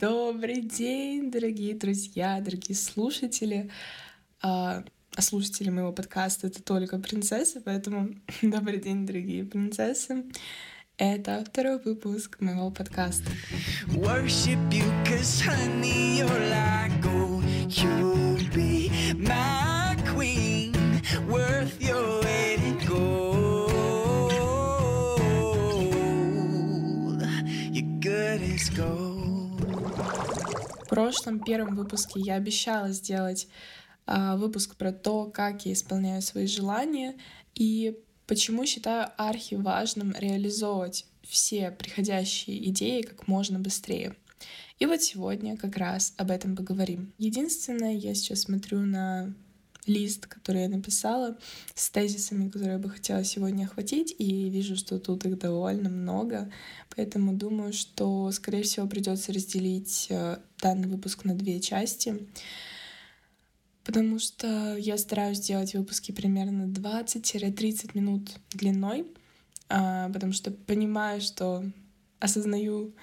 Добрый 0.00 0.60
день, 0.60 1.28
дорогие 1.28 1.74
друзья, 1.74 2.40
дорогие 2.40 2.76
слушатели. 2.76 3.68
А, 4.40 4.84
а 5.16 5.22
слушатели 5.22 5.70
моего 5.70 5.92
подкаста— 5.92 6.46
это 6.48 6.62
только 6.62 6.98
принцессы, 6.98 7.60
поэтому 7.60 8.10
добрый 8.42 8.78
день, 8.78 9.06
дорогие 9.06 9.44
принцессы. 9.44 10.24
Это 10.98 11.44
второй 11.44 11.80
выпуск 11.80 12.40
моего 12.40 12.70
подкаста. 12.70 13.28
Worship 13.88 14.72
you. 14.72 14.84
Прошлом 30.98 31.38
первом 31.38 31.76
выпуске 31.76 32.18
я 32.18 32.34
обещала 32.34 32.90
сделать 32.90 33.46
а, 34.04 34.36
выпуск 34.36 34.74
про 34.74 34.92
то, 34.92 35.26
как 35.26 35.64
я 35.64 35.72
исполняю 35.72 36.22
свои 36.22 36.46
желания 36.46 37.14
и 37.54 37.96
Почему 38.26 38.66
считаю 38.66 39.08
архи 39.16 39.54
важным 39.54 40.14
реализовывать 40.18 41.06
все 41.22 41.70
приходящие 41.70 42.68
идеи 42.68 43.00
как 43.00 43.26
можно 43.26 43.58
быстрее? 43.58 44.16
И 44.78 44.84
вот 44.84 45.00
сегодня 45.00 45.56
как 45.56 45.78
раз 45.78 46.12
об 46.18 46.30
этом 46.30 46.54
поговорим. 46.54 47.14
Единственное, 47.16 47.94
я 47.94 48.14
сейчас 48.14 48.40
смотрю 48.40 48.80
на 48.80 49.32
лист, 49.88 50.26
который 50.26 50.62
я 50.62 50.68
написала, 50.68 51.36
с 51.74 51.90
тезисами, 51.90 52.48
которые 52.48 52.74
я 52.74 52.78
бы 52.78 52.90
хотела 52.90 53.24
сегодня 53.24 53.64
охватить, 53.64 54.14
и 54.18 54.48
вижу, 54.48 54.76
что 54.76 54.98
тут 54.98 55.24
их 55.24 55.38
довольно 55.38 55.88
много, 55.88 56.50
поэтому 56.94 57.32
думаю, 57.32 57.72
что, 57.72 58.30
скорее 58.32 58.62
всего, 58.62 58.86
придется 58.86 59.32
разделить 59.32 60.06
э, 60.10 60.38
данный 60.60 60.88
выпуск 60.88 61.24
на 61.24 61.34
две 61.34 61.60
части 61.60 62.28
потому 63.88 64.18
что 64.18 64.76
я 64.76 64.98
стараюсь 64.98 65.40
делать 65.40 65.72
выпуски 65.72 66.12
примерно 66.12 66.64
20-30 66.64 67.92
минут 67.94 68.28
длиной, 68.50 69.06
а, 69.70 70.10
потому 70.10 70.34
что 70.34 70.50
понимаю, 70.50 71.22
что 71.22 71.64
осознаю, 72.20 72.94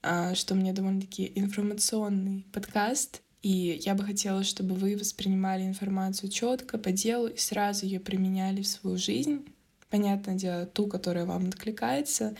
а, 0.00 0.36
что 0.36 0.54
у 0.54 0.56
меня 0.56 0.72
довольно-таки 0.72 1.32
информационный 1.34 2.46
подкаст, 2.52 3.22
и 3.42 3.80
я 3.84 3.94
бы 3.94 4.04
хотела, 4.04 4.42
чтобы 4.42 4.74
вы 4.74 4.96
воспринимали 4.96 5.62
информацию 5.62 6.30
четко, 6.30 6.78
по 6.78 6.90
делу 6.90 7.28
и 7.28 7.36
сразу 7.36 7.86
ее 7.86 8.00
применяли 8.00 8.62
в 8.62 8.66
свою 8.66 8.96
жизнь. 8.96 9.46
Понятное 9.90 10.34
дело, 10.34 10.66
ту, 10.66 10.86
которая 10.86 11.24
вам 11.24 11.48
откликается, 11.48 12.34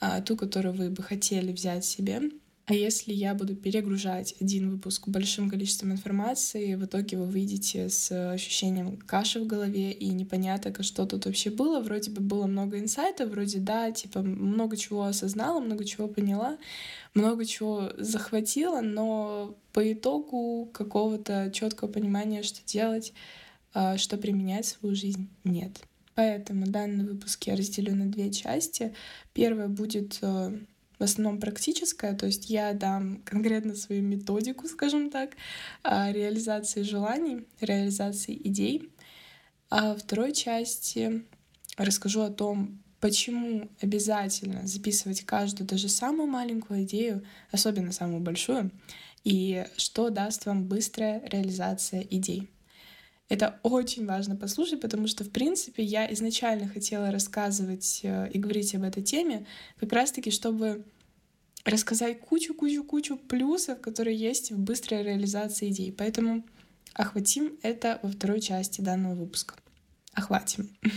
а, 0.00 0.20
ту, 0.20 0.36
которую 0.36 0.74
вы 0.74 0.90
бы 0.90 1.02
хотели 1.02 1.52
взять 1.52 1.84
себе. 1.84 2.22
А 2.68 2.74
если 2.74 3.14
я 3.14 3.32
буду 3.32 3.56
перегружать 3.56 4.34
один 4.42 4.70
выпуск 4.70 5.08
большим 5.08 5.48
количеством 5.48 5.92
информации, 5.92 6.74
в 6.74 6.84
итоге 6.84 7.16
вы 7.16 7.24
выйдете 7.24 7.88
с 7.88 8.32
ощущением 8.32 8.98
каши 8.98 9.40
в 9.40 9.46
голове 9.46 9.90
и 9.90 10.08
непонятно, 10.08 10.82
что 10.82 11.06
тут 11.06 11.24
вообще 11.24 11.48
было. 11.48 11.80
Вроде 11.80 12.10
бы 12.10 12.20
было 12.20 12.46
много 12.46 12.78
инсайтов, 12.78 13.30
вроде 13.30 13.58
да, 13.58 13.90
типа 13.90 14.20
много 14.20 14.76
чего 14.76 15.04
осознала, 15.04 15.60
много 15.60 15.86
чего 15.86 16.08
поняла, 16.08 16.58
много 17.14 17.46
чего 17.46 17.90
захватила, 17.96 18.82
но 18.82 19.56
по 19.72 19.90
итогу 19.90 20.68
какого-то 20.70 21.50
четкого 21.54 21.88
понимания, 21.90 22.42
что 22.42 22.60
делать, 22.66 23.14
а, 23.72 23.96
что 23.96 24.18
применять 24.18 24.66
в 24.66 24.78
свою 24.80 24.94
жизнь, 24.94 25.30
нет. 25.42 25.80
Поэтому 26.14 26.66
данный 26.66 27.06
выпуск 27.06 27.44
я 27.44 27.56
разделю 27.56 27.94
на 27.94 28.10
две 28.10 28.30
части. 28.30 28.94
Первая 29.32 29.68
будет 29.68 30.18
э, 30.20 30.58
в 30.98 31.02
основном 31.02 31.40
практическая, 31.40 32.14
то 32.14 32.26
есть 32.26 32.50
я 32.50 32.72
дам 32.72 33.22
конкретно 33.24 33.74
свою 33.74 34.02
методику, 34.02 34.66
скажем 34.66 35.10
так, 35.10 35.36
а, 35.82 36.10
реализации 36.12 36.82
желаний, 36.82 37.46
реализации 37.60 38.40
идей. 38.44 38.90
А 39.70 39.92
во 39.92 39.96
второй 39.96 40.32
части 40.32 41.24
расскажу 41.76 42.22
о 42.22 42.30
том, 42.30 42.82
почему 43.00 43.68
обязательно 43.80 44.66
записывать 44.66 45.22
каждую, 45.24 45.68
даже 45.68 45.88
самую 45.88 46.28
маленькую 46.28 46.82
идею, 46.82 47.24
особенно 47.52 47.92
самую 47.92 48.20
большую, 48.20 48.70
и 49.24 49.66
что 49.76 50.10
даст 50.10 50.46
вам 50.46 50.64
быстрая 50.64 51.22
реализация 51.26 52.00
идей. 52.00 52.50
Это 53.28 53.60
очень 53.62 54.06
важно 54.06 54.36
послушать, 54.36 54.80
потому 54.80 55.06
что, 55.06 55.22
в 55.22 55.30
принципе, 55.30 55.82
я 55.82 56.10
изначально 56.14 56.66
хотела 56.66 57.10
рассказывать 57.10 58.00
э, 58.02 58.30
и 58.32 58.38
говорить 58.38 58.74
об 58.74 58.84
этой 58.84 59.02
теме, 59.02 59.46
как 59.78 59.92
раз-таки, 59.92 60.30
чтобы 60.30 60.86
рассказать 61.68 62.20
кучу-кучу-кучу 62.20 63.16
плюсов, 63.16 63.80
которые 63.80 64.16
есть 64.16 64.50
в 64.50 64.58
быстрой 64.58 65.02
реализации 65.02 65.70
идей. 65.70 65.92
Поэтому 65.92 66.44
охватим 66.94 67.58
это 67.62 68.00
во 68.02 68.10
второй 68.10 68.40
части 68.40 68.80
данного 68.80 69.14
выпуска. 69.14 69.54
Охватим. 70.14 70.70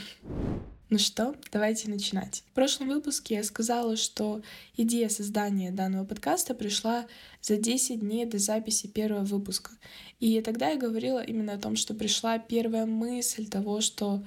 Ну 0.94 0.98
что, 0.98 1.36
давайте 1.54 1.90
начинать. 1.90 2.44
В 2.52 2.52
прошлом 2.52 2.90
выпуске 2.90 3.36
я 3.36 3.46
сказала, 3.46 3.96
что 3.96 4.42
идея 4.76 5.08
создания 5.08 5.72
данного 5.72 6.04
подкаста 6.04 6.54
пришла 6.54 7.08
за 7.42 7.56
10 7.56 8.02
дней 8.02 8.26
до 8.26 8.40
записи 8.40 8.88
первого 8.88 9.24
выпуска. 9.24 9.72
И 10.20 10.42
тогда 10.42 10.68
я 10.68 10.76
говорила 10.76 11.24
именно 11.24 11.54
о 11.54 11.60
том, 11.60 11.78
что 11.78 11.94
пришла 11.94 12.40
первая 12.40 12.86
мысль 12.86 13.48
того, 13.48 13.80
что, 13.80 14.22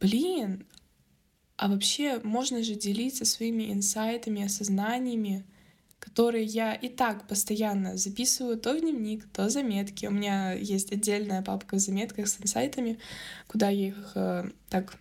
блин, 0.00 0.64
а 1.60 1.68
вообще 1.68 2.20
можно 2.22 2.62
же 2.62 2.74
делиться 2.74 3.26
своими 3.26 3.70
инсайтами, 3.70 4.46
осознаниями, 4.46 5.44
которые 5.98 6.44
я 6.44 6.72
и 6.72 6.88
так 6.88 7.28
постоянно 7.28 7.98
записываю 7.98 8.56
то 8.56 8.72
в 8.72 8.80
дневник, 8.80 9.28
то 9.30 9.50
заметки. 9.50 10.06
У 10.06 10.10
меня 10.10 10.52
есть 10.54 10.90
отдельная 10.90 11.42
папка 11.42 11.74
в 11.74 11.78
заметках 11.78 12.28
с 12.28 12.40
инсайтами, 12.40 12.98
куда 13.46 13.68
я 13.68 13.88
их 13.88 14.12
э, 14.14 14.48
так 14.70 14.96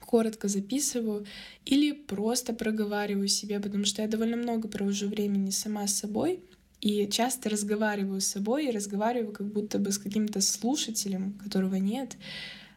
коротко 0.00 0.48
записываю 0.48 1.26
или 1.66 1.92
просто 1.92 2.54
проговариваю 2.54 3.28
себе, 3.28 3.60
потому 3.60 3.84
что 3.84 4.00
я 4.00 4.08
довольно 4.08 4.38
много 4.38 4.68
провожу 4.68 5.08
времени 5.08 5.50
сама 5.50 5.86
с 5.86 5.98
собой 5.98 6.40
и 6.80 7.06
часто 7.06 7.50
разговариваю 7.50 8.22
с 8.22 8.28
собой 8.28 8.68
и 8.68 8.70
разговариваю 8.70 9.30
как 9.34 9.52
будто 9.52 9.78
бы 9.78 9.92
с 9.92 9.98
каким-то 9.98 10.40
слушателем, 10.40 11.34
которого 11.34 11.74
нет, 11.74 12.16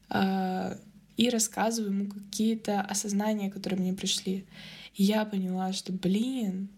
а, 0.09 0.77
и 1.19 1.29
рассказываю 1.29 1.91
ему 1.91 2.09
какие-то 2.09 2.79
осознания, 2.79 3.51
которые 3.51 3.77
мне 3.77 3.93
пришли. 3.93 4.45
И 4.95 5.03
я 5.03 5.25
поняла, 5.25 5.73
что, 5.73 5.91
блин, 5.91 6.69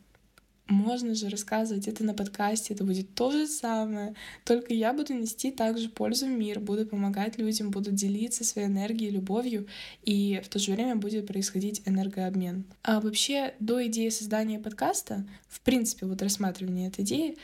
можно 0.67 1.13
же 1.13 1.29
рассказывать 1.29 1.87
это 1.87 2.03
на 2.03 2.15
подкасте, 2.15 2.73
это 2.73 2.83
будет 2.83 3.13
то 3.13 3.29
же 3.29 3.45
самое, 3.45 4.15
только 4.43 4.73
я 4.73 4.93
буду 4.93 5.13
нести 5.13 5.51
также 5.51 5.89
пользу 5.89 6.25
в 6.25 6.29
мир, 6.29 6.59
буду 6.59 6.87
помогать 6.87 7.37
людям, 7.37 7.69
буду 7.69 7.91
делиться 7.91 8.43
своей 8.43 8.67
энергией, 8.67 9.11
любовью, 9.11 9.67
и 10.01 10.41
в 10.43 10.49
то 10.49 10.57
же 10.57 10.71
время 10.71 10.95
будет 10.95 11.27
происходить 11.27 11.83
энергообмен. 11.85 12.65
А 12.81 12.99
вообще, 12.99 13.53
до 13.59 13.85
идеи 13.85 14.09
создания 14.09 14.57
подкаста, 14.57 15.23
в 15.49 15.61
принципе, 15.61 16.07
вот 16.07 16.19
рассматривания 16.23 16.87
этой 16.87 17.05
идеи, 17.05 17.37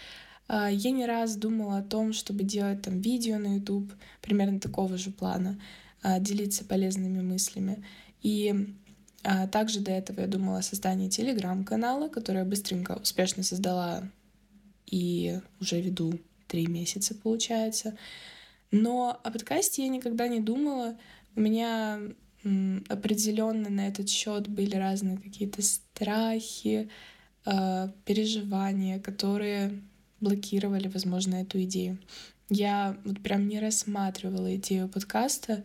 а, 0.48 0.72
я 0.72 0.90
не 0.90 1.06
раз 1.06 1.36
думала 1.36 1.78
о 1.78 1.84
том, 1.84 2.12
чтобы 2.12 2.44
делать 2.44 2.82
там 2.82 3.02
видео 3.02 3.38
на 3.38 3.58
YouTube, 3.58 3.94
примерно 4.24 4.60
такого 4.60 4.98
же 4.98 5.12
плана, 5.12 5.60
делиться 6.04 6.64
полезными 6.66 7.22
мыслями. 7.22 7.84
И 8.22 8.76
а 9.24 9.48
также 9.48 9.82
до 9.82 9.92
этого 9.92 10.22
я 10.22 10.28
думала 10.28 10.60
о 10.60 10.64
создании 10.64 11.10
телеграм-канала, 11.10 12.08
который 12.08 12.38
я 12.38 12.46
быстренько, 12.46 12.94
успешно 12.94 13.44
создала 13.44 14.10
и 14.86 15.40
уже 15.60 15.82
веду 15.82 16.20
три 16.48 16.68
месяца, 16.68 17.14
получается. 17.14 17.98
Но 18.72 19.20
о 19.24 19.32
подкасте 19.32 19.84
я 19.84 19.90
никогда 19.90 20.28
не 20.28 20.40
думала. 20.40 20.98
У 21.36 21.42
меня 21.42 22.00
определенно 22.88 23.70
на 23.70 23.88
этот 23.88 24.10
счет 24.10 24.48
были 24.48 24.76
разные 24.76 25.18
какие-то 25.18 25.62
страхи, 25.62 26.90
э, 27.46 27.90
переживания, 28.06 29.00
которые 29.00 29.82
блокировали, 30.22 30.88
возможно, 30.88 31.36
эту 31.36 31.62
идею. 31.64 31.98
Я 32.50 32.98
вот 33.04 33.22
прям 33.22 33.48
не 33.48 33.60
рассматривала 33.60 34.56
идею 34.56 34.88
подкаста, 34.88 35.64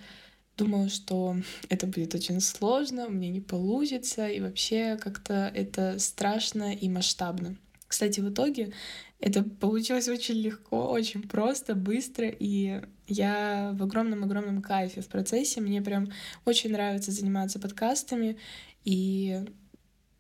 Думала, 0.57 0.89
что 0.89 1.37
это 1.69 1.87
будет 1.87 2.15
очень 2.15 2.41
сложно, 2.41 3.09
мне 3.09 3.31
не 3.31 3.41
получится, 3.41 4.29
и 4.29 4.41
вообще 4.41 4.97
как-то 4.97 5.51
это 5.55 5.99
страшно 5.99 6.75
и 6.75 6.89
масштабно. 6.89 7.57
Кстати, 7.89 8.21
в 8.21 8.31
итоге 8.31 8.73
это 9.21 9.43
получилось 9.43 10.09
очень 10.09 10.37
легко, 10.37 10.91
очень 10.91 11.23
просто, 11.23 11.75
быстро, 11.75 12.29
и 12.29 12.81
я 13.07 13.73
в 13.75 13.83
огромном-огромном 13.83 14.63
кайфе 14.63 15.03
в 15.03 15.09
процессе. 15.09 15.61
Мне 15.61 15.83
прям 15.83 16.11
очень 16.45 16.73
нравится 16.73 17.13
заниматься 17.13 17.61
подкастами, 17.61 18.39
и 18.85 19.45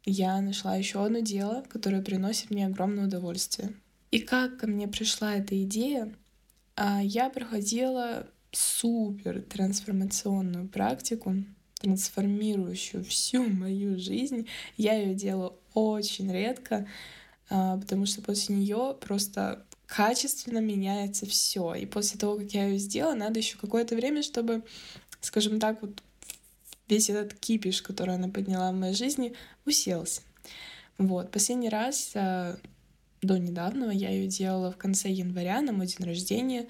я 0.04 0.40
нашла 0.40 0.76
еще 0.76 1.04
одно 1.04 1.20
дело, 1.20 1.64
которое 1.68 2.02
приносит 2.02 2.50
мне 2.50 2.66
огромное 2.66 3.06
удовольствие. 3.06 3.72
И 4.10 4.18
как 4.18 4.58
ко 4.58 4.66
мне 4.66 4.86
пришла 4.86 5.34
эта 5.34 5.60
идея? 5.62 6.12
А, 6.76 7.02
я 7.02 7.30
проходила 7.30 8.26
супер 8.52 9.42
трансформационную 9.42 10.68
практику, 10.68 11.34
трансформирующую 11.80 13.04
всю 13.04 13.44
мою 13.44 13.98
жизнь. 13.98 14.48
Я 14.76 14.94
ее 14.94 15.14
делаю 15.14 15.54
очень 15.74 16.32
редко. 16.32 16.86
а, 17.50 17.76
потому 17.76 18.06
что 18.06 18.22
после 18.22 18.56
нее 18.56 18.96
просто 19.00 19.66
качественно 19.86 20.58
меняется 20.58 21.26
все. 21.26 21.74
И 21.74 21.84
после 21.84 22.18
того, 22.18 22.38
как 22.38 22.50
я 22.52 22.66
ее 22.66 22.78
сделала, 22.78 23.14
надо 23.14 23.40
еще 23.40 23.58
какое-то 23.58 23.94
время, 23.94 24.22
чтобы, 24.22 24.62
скажем 25.20 25.60
так, 25.60 25.82
вот 25.82 26.02
весь 26.88 27.10
этот 27.10 27.34
кипиш, 27.34 27.82
который 27.82 28.14
она 28.14 28.28
подняла 28.28 28.72
в 28.72 28.74
моей 28.74 28.94
жизни, 28.94 29.34
уселся. 29.66 30.22
Вот. 30.96 31.30
Последний 31.30 31.68
раз 31.68 32.12
а, 32.14 32.56
до 33.22 33.38
недавнего 33.38 33.90
я 33.90 34.10
ее 34.10 34.26
делала 34.26 34.70
в 34.72 34.76
конце 34.76 35.08
января 35.08 35.60
на 35.62 35.72
мой 35.72 35.86
день 35.86 36.06
рождения. 36.06 36.66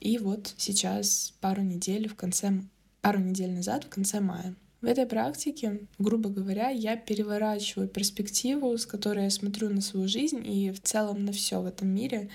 И 0.00 0.18
вот 0.18 0.54
сейчас 0.56 1.34
пару 1.40 1.62
недель 1.62 2.08
в 2.08 2.16
конце, 2.16 2.62
пару 3.02 3.20
недель 3.20 3.52
назад 3.52 3.84
в 3.84 3.88
конце 3.90 4.20
мая. 4.20 4.56
В 4.82 4.86
этой 4.86 5.06
практике, 5.06 5.86
грубо 6.00 6.28
говоря, 6.28 6.68
я 6.70 6.96
переворачиваю 6.96 7.88
перспективу, 7.88 8.76
с 8.76 8.84
которой 8.84 9.24
я 9.24 9.30
смотрю 9.30 9.68
на 9.68 9.80
свою 9.80 10.08
жизнь 10.08 10.42
и 10.44 10.72
в 10.72 10.82
целом 10.82 11.24
на 11.24 11.30
все 11.30 11.60
в 11.62 11.66
этом 11.66 11.86
мире. 11.86 12.30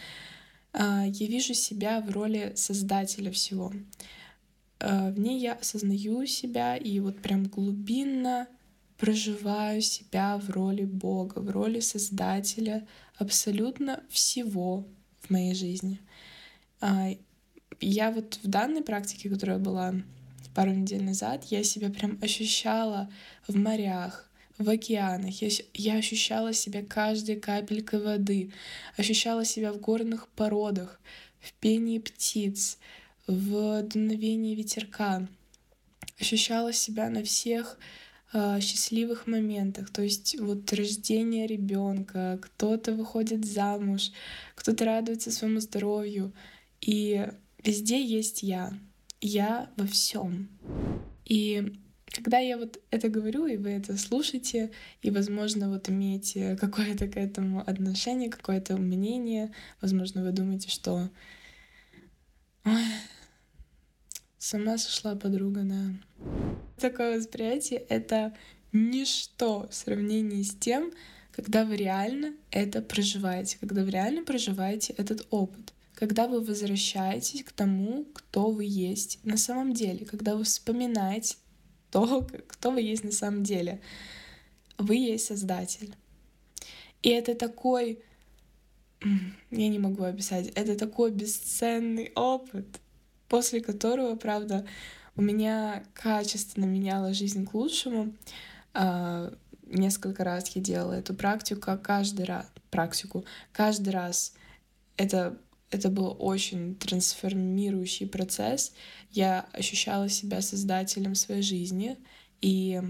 А, 0.72 1.06
я 1.06 1.28
вижу 1.28 1.54
себя 1.54 2.00
в 2.00 2.10
роли 2.10 2.54
создателя 2.56 3.32
всего. 3.32 3.74
А, 4.80 5.12
в 5.12 5.20
ней 5.20 5.42
я 5.42 5.56
осознаю 5.56 6.26
себя 6.26 6.78
и 6.78 7.02
вот 7.02 7.22
прям 7.22 7.44
глубинно 7.48 8.48
проживаю 8.98 9.82
себя 9.82 10.38
в 10.38 10.50
роли 10.50 10.86
Бога, 10.86 11.40
в 11.40 11.50
роли 11.50 11.80
Создателя 11.80 12.88
абсолютно 13.18 14.04
всего 14.10 14.88
в 15.22 15.30
моей 15.30 15.54
жизни. 15.54 16.00
А, 16.82 17.10
я 17.80 18.12
вот 18.12 18.40
в 18.44 18.48
данной 18.48 18.84
практике, 18.84 19.30
которая 19.30 19.60
была 19.60 19.94
пару 20.56 20.72
недель 20.72 21.04
назад, 21.04 21.46
я 21.46 21.64
себя 21.64 21.90
прям 21.90 22.18
ощущала 22.22 23.12
в 23.48 23.56
морях, 23.56 24.28
в 24.58 24.70
океанах. 24.70 25.42
Я, 25.42 25.50
я 25.74 25.96
ощущала 25.98 26.54
себя 26.54 26.84
каждой 26.84 27.36
капелькой 27.36 28.02
воды, 28.02 28.52
ощущала 28.98 29.46
себя 29.46 29.72
в 29.72 29.80
горных 29.80 30.28
породах, 30.30 31.00
в 31.40 31.54
пении 31.54 32.00
птиц, 32.00 32.80
в 33.28 33.84
дуновении 33.84 34.56
ветерка. 34.56 35.28
Ощущала 36.20 36.74
себя 36.74 37.10
на 37.10 37.24
всех 37.24 37.78
э, 38.38 38.62
счастливых 38.62 39.28
моментах. 39.28 39.90
То 39.90 40.02
есть 40.02 40.40
вот 40.40 40.72
рождение 40.74 41.48
ребенка, 41.48 42.40
кто-то 42.42 42.94
выходит 42.94 43.46
замуж, 43.46 44.12
кто-то 44.56 44.86
радуется 44.86 45.32
своему 45.32 45.60
здоровью. 45.60 46.34
И 46.82 47.28
везде 47.64 48.04
есть 48.04 48.44
я 48.44 48.74
я 49.22 49.70
во 49.78 49.88
всем. 49.88 50.50
И 51.26 51.74
когда 52.06 52.40
я 52.40 52.58
вот 52.58 52.80
это 52.92 53.10
говорю, 53.10 53.48
и 53.48 53.58
вы 53.58 53.72
это 53.72 53.98
слушаете, 53.98 54.72
и, 55.02 55.12
возможно, 55.12 55.70
вот 55.70 55.90
имеете 55.90 56.56
какое-то 56.56 57.08
к 57.08 57.18
этому 57.18 57.62
отношение, 57.62 58.30
какое-то 58.30 58.78
мнение, 58.78 59.52
возможно, 59.82 60.24
вы 60.24 60.32
думаете, 60.32 60.70
что 60.70 61.10
Ой, 62.66 62.84
сама 64.48 64.78
сошла 64.78 65.16
подруга, 65.16 65.64
да. 65.64 65.94
Такое 66.78 67.18
восприятие— 67.18 67.80
это 67.90 68.34
ничто 68.72 69.68
в 69.70 69.74
сравнении 69.74 70.42
с 70.42 70.56
тем, 70.56 70.92
когда 71.32 71.66
вы 71.66 71.76
реально 71.76 72.34
это 72.52 72.82
проживаете, 72.82 73.58
когда 73.60 73.84
вы 73.84 73.92
реально 73.92 74.24
проживаете 74.24 74.94
этот 74.94 75.28
опыт 75.30 75.74
когда 75.98 76.28
вы 76.28 76.42
возвращаетесь 76.42 77.44
к 77.44 77.52
тому, 77.52 78.06
кто 78.14 78.52
вы 78.52 78.66
есть 78.66 79.20
на 79.24 79.36
самом 79.36 79.74
деле, 79.74 80.06
когда 80.06 80.36
вы 80.36 80.44
вспоминаете 80.44 81.38
то, 81.90 82.28
кто 82.48 82.70
вы 82.70 82.82
есть 82.82 83.04
на 83.04 83.12
самом 83.12 83.42
деле. 83.42 83.82
Вы 84.78 84.98
есть 84.98 85.26
Создатель. 85.26 85.96
И 87.02 87.10
это 87.10 87.34
такой, 87.34 88.04
я 89.02 89.68
не 89.70 89.80
могу 89.80 90.04
описать, 90.04 90.50
это 90.50 90.76
такой 90.76 91.10
бесценный 91.10 92.12
опыт, 92.14 92.80
после 93.28 93.62
которого, 93.62 94.16
правда, 94.16 94.66
у 95.16 95.22
меня 95.22 95.84
качественно 95.94 96.66
меняла 96.66 97.14
жизнь 97.14 97.46
к 97.46 97.54
лучшему. 97.54 98.14
А, 98.74 99.34
несколько 99.64 100.24
раз 100.24 100.50
я 100.56 100.62
делала 100.62 100.94
эту 100.94 101.14
практику, 101.14 101.78
каждый 101.82 102.26
раз, 102.26 102.46
практику, 102.70 103.26
каждый 103.52 103.90
раз 103.90 104.34
это 104.96 105.38
это 105.70 105.90
был 105.90 106.16
очень 106.20 106.76
трансформирующий 106.76 108.08
процесс. 108.08 108.74
Я 109.12 109.48
ощущала 109.52 110.08
себя 110.08 110.42
создателем 110.42 111.16
своей 111.16 111.42
жизни. 111.42 111.98
И 112.42 112.82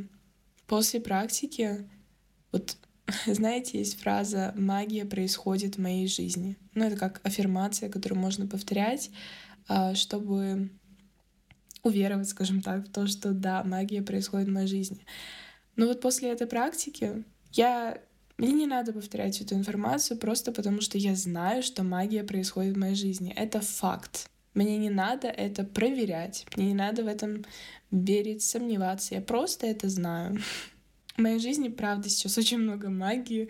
после 0.68 1.00
практики, 1.00 1.90
вот 2.52 2.78
знаете, 3.26 3.80
есть 3.80 4.00
фраза 4.00 4.54
«магия 4.56 5.06
происходит 5.06 5.78
в 5.78 5.82
моей 5.82 6.08
жизни». 6.08 6.58
Ну, 6.76 6.86
это 6.86 6.98
как 6.98 7.22
аффирмация, 7.24 7.90
которую 7.90 8.20
можно 8.20 8.46
повторять, 8.46 9.10
а, 9.10 9.47
чтобы 9.96 10.70
уверовать, 11.84 12.30
скажем 12.30 12.62
так, 12.62 12.88
в 12.88 12.92
то, 12.92 13.08
что 13.08 13.32
да, 13.32 13.64
магия 13.64 14.02
происходит 14.02 14.48
в 14.48 14.52
моей 14.52 14.68
жизни. 14.68 15.06
Но 15.76 15.88
вот 15.88 16.02
после 16.02 16.32
этой 16.32 16.48
практики 16.48 17.24
я 17.54 18.02
мне 18.38 18.52
не 18.52 18.68
надо 18.68 18.94
повторять 18.94 19.42
эту 19.42 19.56
информацию 19.56 20.18
просто 20.18 20.52
потому, 20.52 20.82
что 20.82 20.98
я 20.98 21.16
знаю, 21.16 21.64
что 21.64 21.84
магия 21.84 22.24
происходит 22.24 22.76
в 22.76 22.80
моей 22.80 22.96
жизни. 22.96 23.34
Это 23.36 23.62
факт. 23.62 24.30
Мне 24.54 24.78
не 24.78 24.90
надо 24.90 25.28
это 25.28 25.64
проверять, 25.64 26.46
мне 26.56 26.68
не 26.68 26.74
надо 26.74 27.04
в 27.04 27.08
этом 27.08 27.46
верить, 27.92 28.44
сомневаться. 28.44 29.16
Я 29.16 29.22
просто 29.22 29.68
это 29.68 29.90
знаю. 29.90 30.40
В 31.16 31.20
моей 31.20 31.40
жизни, 31.40 31.70
правда, 31.70 32.10
сейчас 32.10 32.38
очень 32.38 32.60
много 32.60 32.90
магии. 32.90 33.50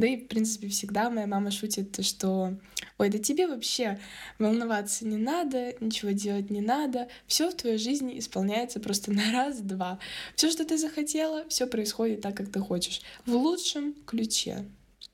Да 0.00 0.06
и, 0.06 0.16
в 0.16 0.28
принципе, 0.28 0.68
всегда 0.68 1.10
моя 1.10 1.26
мама 1.26 1.50
шутит, 1.50 2.02
что 2.02 2.56
ой, 2.96 3.10
да 3.10 3.18
тебе 3.18 3.46
вообще 3.46 4.00
волноваться 4.38 5.06
не 5.06 5.18
надо, 5.18 5.74
ничего 5.80 6.12
делать 6.12 6.48
не 6.48 6.62
надо, 6.62 7.08
все 7.26 7.50
в 7.50 7.54
твоей 7.54 7.76
жизни 7.76 8.18
исполняется 8.18 8.80
просто 8.80 9.12
на 9.12 9.30
раз-два. 9.30 9.98
Все, 10.36 10.50
что 10.50 10.64
ты 10.64 10.78
захотела, 10.78 11.46
все 11.50 11.66
происходит 11.66 12.22
так, 12.22 12.34
как 12.34 12.50
ты 12.50 12.60
хочешь. 12.60 13.02
В 13.26 13.34
лучшем 13.34 13.94
ключе. 14.06 14.64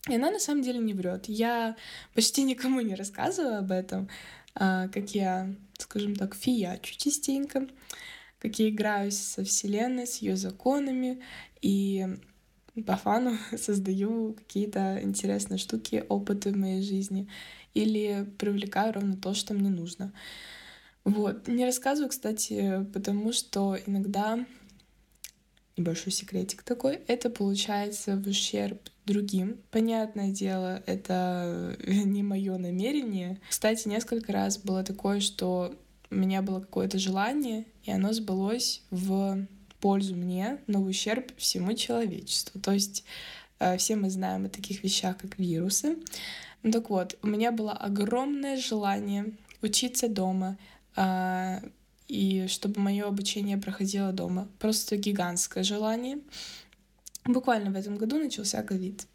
И 0.09 0.15
она 0.15 0.31
на 0.31 0.39
самом 0.39 0.63
деле 0.63 0.79
не 0.79 0.95
врет. 0.95 1.25
Я 1.27 1.75
почти 2.15 2.45
никому 2.45 2.81
не 2.81 2.95
рассказываю 2.95 3.59
об 3.59 3.73
этом, 3.73 4.09
а, 4.55 4.87
как 4.87 5.17
я, 5.17 5.53
скажем 5.79 6.15
так, 6.15 6.37
фиячу 6.37 6.97
частенько, 6.97 7.67
как 8.39 8.57
я 8.61 8.69
играюсь 8.69 9.19
со 9.19 9.43
Вселенной, 9.43 10.07
с 10.07 10.19
ее 10.19 10.37
законами. 10.37 11.21
И 11.61 12.07
по 12.83 12.97
фану 12.97 13.37
создаю 13.57 14.35
какие-то 14.35 15.01
интересные 15.03 15.59
штуки, 15.59 16.05
опыты 16.09 16.51
в 16.51 16.57
моей 16.57 16.83
жизни 16.83 17.29
или 17.75 18.27
привлекаю 18.39 18.95
ровно 18.95 19.17
то, 19.17 19.35
что 19.35 19.55
мне 19.55 19.71
нужно. 19.71 20.13
Вот. 21.05 21.47
Не 21.47 21.65
рассказываю, 21.65 22.11
кстати, 22.11 22.85
потому 22.93 23.33
что 23.33 23.79
иногда 23.87 24.45
небольшой 25.77 26.13
секретик 26.13 26.63
такой, 26.63 27.01
это 27.07 27.31
получается 27.31 28.17
в 28.17 28.27
ущерб 28.27 28.81
другим. 29.05 29.61
Понятное 29.71 30.31
дело, 30.31 30.83
это 30.87 31.77
не 31.87 32.23
мое 32.23 32.57
намерение. 32.57 33.41
Кстати, 33.49 33.87
несколько 33.89 34.33
раз 34.33 34.59
было 34.59 34.83
такое, 34.83 35.21
что 35.21 35.75
у 36.11 36.15
меня 36.15 36.43
было 36.43 36.61
какое-то 36.61 36.99
желание, 36.99 37.67
и 37.85 37.91
оно 37.91 38.13
сбылось 38.13 38.83
в 38.91 39.47
пользу 39.77 40.15
мне, 40.15 40.59
но 40.67 40.83
в 40.83 40.87
ущерб 40.87 41.33
всему 41.37 41.75
человечеству. 41.75 42.61
То 42.61 42.73
есть 42.73 43.05
э, 43.59 43.77
все 43.77 43.97
мы 43.97 44.11
знаем 44.11 44.47
о 44.47 44.49
таких 44.49 44.83
вещах, 44.83 45.19
как 45.19 45.39
вирусы. 45.39 45.97
Ну 46.63 46.73
так 46.73 46.91
вот, 46.91 47.19
у 47.23 47.27
меня 47.27 47.53
было 47.53 47.73
огромное 47.73 48.57
желание 48.57 49.33
учиться 49.63 50.09
дома, 50.09 50.59
э, 50.97 51.61
и 52.09 52.47
чтобы 52.49 52.81
мое 52.81 53.07
обучение 53.07 53.59
проходило 53.59 54.13
дома. 54.13 54.49
Просто 54.59 54.97
гигантское 54.97 55.65
желание. 55.65 56.19
Буквально 57.25 57.71
в 57.71 57.77
этом 57.77 57.97
году 57.97 58.19
начался 58.19 58.63
ковид. 58.63 59.07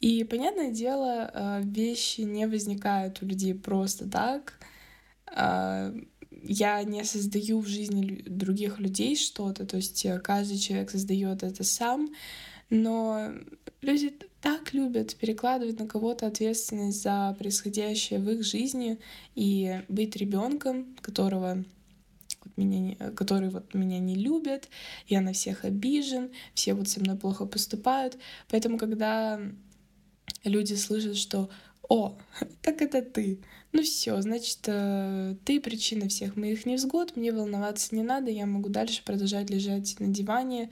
И, 0.00 0.24
понятное 0.24 0.72
дело, 0.72 1.30
э, 1.32 1.62
вещи 1.64 2.22
не 2.22 2.46
возникают 2.46 3.22
у 3.22 3.26
людей 3.26 3.54
просто 3.54 4.08
так 4.08 4.58
я 6.42 6.82
не 6.82 7.04
создаю 7.04 7.60
в 7.60 7.66
жизни 7.66 8.22
других 8.26 8.78
людей 8.78 9.16
что-то, 9.16 9.66
то 9.66 9.76
есть 9.76 10.04
э, 10.04 10.18
каждый 10.20 10.58
человек 10.58 10.90
создает 10.90 11.42
это 11.42 11.64
сам, 11.64 12.12
но 12.70 13.30
люди 13.80 14.14
так 14.40 14.74
любят 14.74 15.14
перекладывать 15.16 15.78
на 15.78 15.86
кого-то 15.86 16.26
ответственность 16.26 17.02
за 17.02 17.36
происходящее 17.38 18.18
в 18.18 18.28
их 18.30 18.44
жизни 18.44 18.98
и 19.34 19.82
быть 19.88 20.16
ребенком, 20.16 20.96
которого 21.00 21.64
вот 22.44 22.56
меня, 22.56 22.96
который 23.12 23.50
вот 23.50 23.72
меня 23.74 23.98
не 23.98 24.16
любят, 24.16 24.68
я 25.06 25.20
на 25.20 25.32
всех 25.32 25.64
обижен, 25.64 26.30
все 26.54 26.74
вот 26.74 26.88
со 26.88 27.00
мной 27.00 27.16
плохо 27.16 27.46
поступают. 27.46 28.18
Поэтому, 28.48 28.78
когда 28.78 29.40
люди 30.44 30.74
слышат, 30.74 31.16
что 31.16 31.50
«О, 31.88 32.16
так 32.62 32.82
это 32.82 33.02
ты», 33.02 33.40
ну 33.72 33.82
все, 33.82 34.20
значит, 34.20 34.58
э, 34.66 35.34
ты 35.44 35.60
причина 35.60 36.08
всех 36.08 36.36
моих 36.36 36.66
невзгод, 36.66 37.16
мне 37.16 37.32
волноваться 37.32 37.94
не 37.94 38.02
надо, 38.02 38.30
я 38.30 38.44
могу 38.44 38.68
дальше 38.68 39.02
продолжать 39.02 39.48
лежать 39.48 39.98
на 39.98 40.08
диване, 40.08 40.70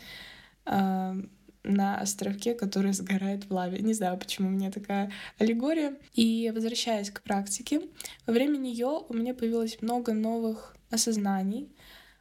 а, 0.67 1.17
на 1.63 1.99
островке, 2.01 2.55
который 2.55 2.93
сгорает 2.93 3.45
в 3.45 3.53
лаве. 3.53 3.81
Не 3.81 3.93
знаю, 3.95 4.19
почему 4.19 4.49
у 4.49 4.53
меня 4.53 4.71
такая 4.71 5.13
аллегория. 5.39 5.97
И 6.15 6.51
возвращаясь 6.55 7.11
к 7.11 7.23
практике, 7.23 7.83
во 8.27 8.33
время 8.33 8.57
нее 8.57 9.03
у 9.09 9.15
меня 9.15 9.35
появилось 9.35 9.81
много 9.83 10.13
новых 10.13 10.77
осознаний, 10.91 11.69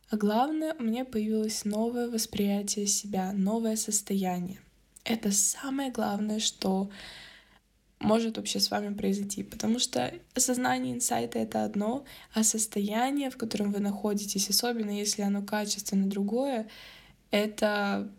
а 0.09 0.17
главное, 0.17 0.75
у 0.79 0.83
меня 0.83 1.05
появилось 1.05 1.65
новое 1.65 2.09
восприятие 2.09 2.87
себя, 2.87 3.31
новое 3.31 3.75
состояние. 3.75 4.59
Это 5.03 5.31
самое 5.31 5.91
главное, 5.91 6.39
что 6.39 6.89
может 7.99 8.37
вообще 8.37 8.59
с 8.59 8.71
вами 8.71 8.93
произойти. 8.93 9.43
Потому 9.43 9.79
что 9.79 10.13
осознание 10.33 10.93
инсайта— 10.93 11.39
это 11.39 11.63
одно, 11.63 12.05
а 12.33 12.43
состояние, 12.43 13.29
в 13.29 13.37
котором 13.37 13.71
вы 13.71 13.79
находитесь, 13.79 14.49
особенно 14.49 14.91
если 14.91 15.21
оно 15.21 15.41
качественно 15.43 16.09
другое, 16.09 16.67
это 17.31 18.11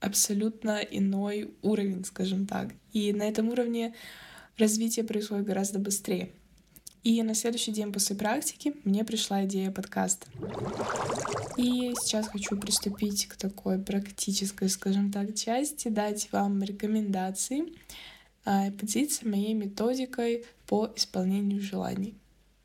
абсолютно 0.00 0.78
иной 0.78 1.54
уровень, 1.62 2.04
скажем 2.04 2.46
так. 2.46 2.74
И 2.92 3.12
на 3.12 3.22
этом 3.22 3.48
уровне 3.48 3.94
развитие 4.58 5.04
происходит 5.04 5.46
гораздо 5.46 5.78
быстрее. 5.78 6.30
И 7.02 7.20
на 7.22 7.34
следующий 7.34 7.72
день 7.72 7.92
после 7.92 8.14
практики 8.14 8.74
мне 8.84 9.04
пришла 9.04 9.44
идея 9.44 9.70
подкаста. 9.70 10.26
И 11.56 11.92
сейчас 12.00 12.28
хочу 12.28 12.56
приступить 12.56 13.26
к 13.26 13.36
такой 13.36 13.78
практической, 13.78 14.68
скажем 14.68 15.10
так, 15.10 15.34
части, 15.34 15.88
дать 15.88 16.28
вам 16.32 16.62
рекомендации, 16.62 17.64
поделиться 18.44 19.28
моей 19.28 19.54
методикой 19.54 20.44
по 20.66 20.90
исполнению 20.96 21.60
желаний. 21.60 22.14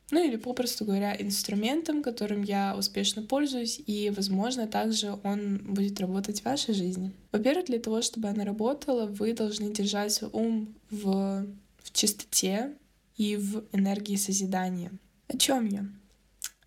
Ну 0.10 0.26
или, 0.26 0.38
попросту 0.38 0.86
говоря, 0.86 1.16
инструментом, 1.20 2.02
которым 2.02 2.42
я 2.42 2.76
успешно 2.78 3.24
пользуюсь, 3.24 3.82
и, 3.86 4.10
возможно, 4.16 4.66
также 4.66 5.20
он 5.24 5.58
будет 5.58 6.00
работать 6.00 6.42
в 6.42 6.46
вашей 6.46 6.74
жизни. 6.74 7.12
Во-первых, 7.34 7.66
для 7.66 7.80
того, 7.80 8.02
чтобы 8.02 8.30
она 8.30 8.46
работала, 8.46 9.06
вы 9.06 9.34
должны 9.34 9.74
держать 9.74 10.24
ум 10.32 10.74
в, 10.90 11.46
в 11.84 11.92
чистоте 11.92 12.74
и 13.18 13.36
в 13.36 13.66
энергии 13.74 14.16
созидания. 14.16 14.92
О 15.28 15.38
чем 15.38 15.68
я? 15.68 15.86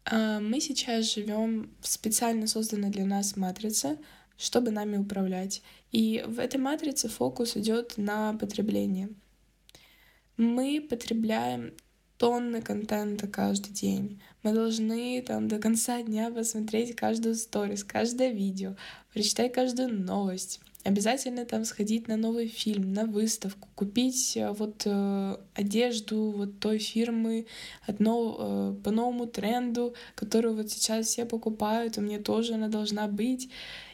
А, 0.05 0.41
мы 0.41 0.61
сейчас 0.61 1.15
живем 1.15 1.71
в 1.81 1.89
специально 1.89 2.47
созданной 2.47 2.91
для 2.91 3.07
нас 3.07 3.37
матрице, 3.37 3.97
чтобы 4.41 4.71
нами 4.71 4.97
управлять. 4.97 5.63
И 5.93 6.25
в 6.27 6.39
этой 6.39 6.57
матрице 6.57 7.09
фокус 7.09 7.57
идет 7.57 7.99
на 7.99 8.33
потребление. 8.35 9.11
Мы 10.37 10.81
потребляем 10.89 11.75
тонны 12.17 12.63
контента 12.63 13.29
каждый 13.29 13.73
день. 13.73 14.21
Мы 14.43 14.53
должны 14.53 15.23
там 15.27 15.49
до 15.49 15.59
конца 15.59 16.03
дня 16.03 16.31
посмотреть 16.31 16.97
каждую 16.97 17.35
сторис, 17.35 17.85
каждое 17.85 18.31
видео, 18.31 18.77
прочитать 19.13 19.53
каждую 19.53 19.93
новость. 19.95 20.61
Обязательно 20.83 21.45
там 21.45 21.67
сходить 21.67 22.09
на 22.09 22.17
новый 22.17 22.47
фильм, 22.47 22.95
на 22.95 23.05
выставку, 23.05 23.69
купить 23.75 24.35
э, 24.35 24.51
вот 24.51 24.83
э, 24.87 25.37
одежду 25.55 26.33
вот 26.35 26.59
той 26.59 26.79
фирмы 26.79 27.47
одно, 27.87 28.37
э, 28.39 28.83
по 28.83 28.91
новому 28.91 29.27
тренду, 29.27 29.95
которую 30.15 30.57
вот 30.57 30.71
сейчас 30.71 31.07
все 31.07 31.27
покупают, 31.27 31.99
и 31.99 32.01
мне 32.01 32.19
тоже 32.19 32.55
она 32.55 32.69
должна 32.69 33.09
быть. 33.09 33.51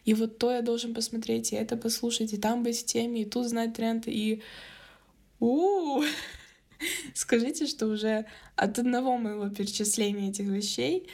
И 0.06 0.14
вот 0.14 0.38
то 0.38 0.52
я 0.52 0.62
должен 0.62 0.94
посмотреть, 0.94 1.52
и 1.52 1.56
это 1.56 1.76
послушать, 1.76 2.32
и 2.32 2.38
там 2.38 2.62
быть 2.62 2.80
в 2.80 2.86
теме, 2.86 3.22
и 3.22 3.24
тут 3.24 3.48
знать 3.48 3.74
тренд, 3.74 4.04
и... 4.06 4.40
У-у-у! 5.40 6.04
Скажите, 7.14 7.66
что 7.66 7.88
уже 7.88 8.24
от 8.54 8.78
одного 8.78 9.18
моего 9.18 9.48
перечисления 9.48 10.30
этих 10.30 10.46
вещей 10.46 11.08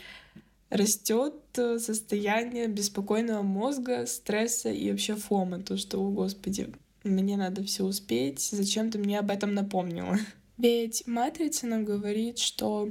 растет 0.69 1.35
э, 1.57 1.79
состояние 1.79 2.69
беспокойного 2.69 3.43
мозга, 3.43 4.07
стресса 4.07 4.71
и 4.71 4.91
вообще 4.91 5.17
фома. 5.17 5.61
То, 5.61 5.79
что, 5.79 5.99
о 5.99 6.11
господи, 6.11 6.73
мне 7.03 7.37
надо 7.39 7.65
все 7.65 7.85
успеть, 7.85 8.41
зачем 8.41 8.91
ты 8.91 8.99
мне 8.99 9.19
об 9.19 9.31
этом 9.31 9.55
напомнила? 9.55 10.19
Ведь 10.59 11.07
матрица 11.07 11.67
нам 11.67 11.87
говорит, 11.87 12.39
что 12.39 12.91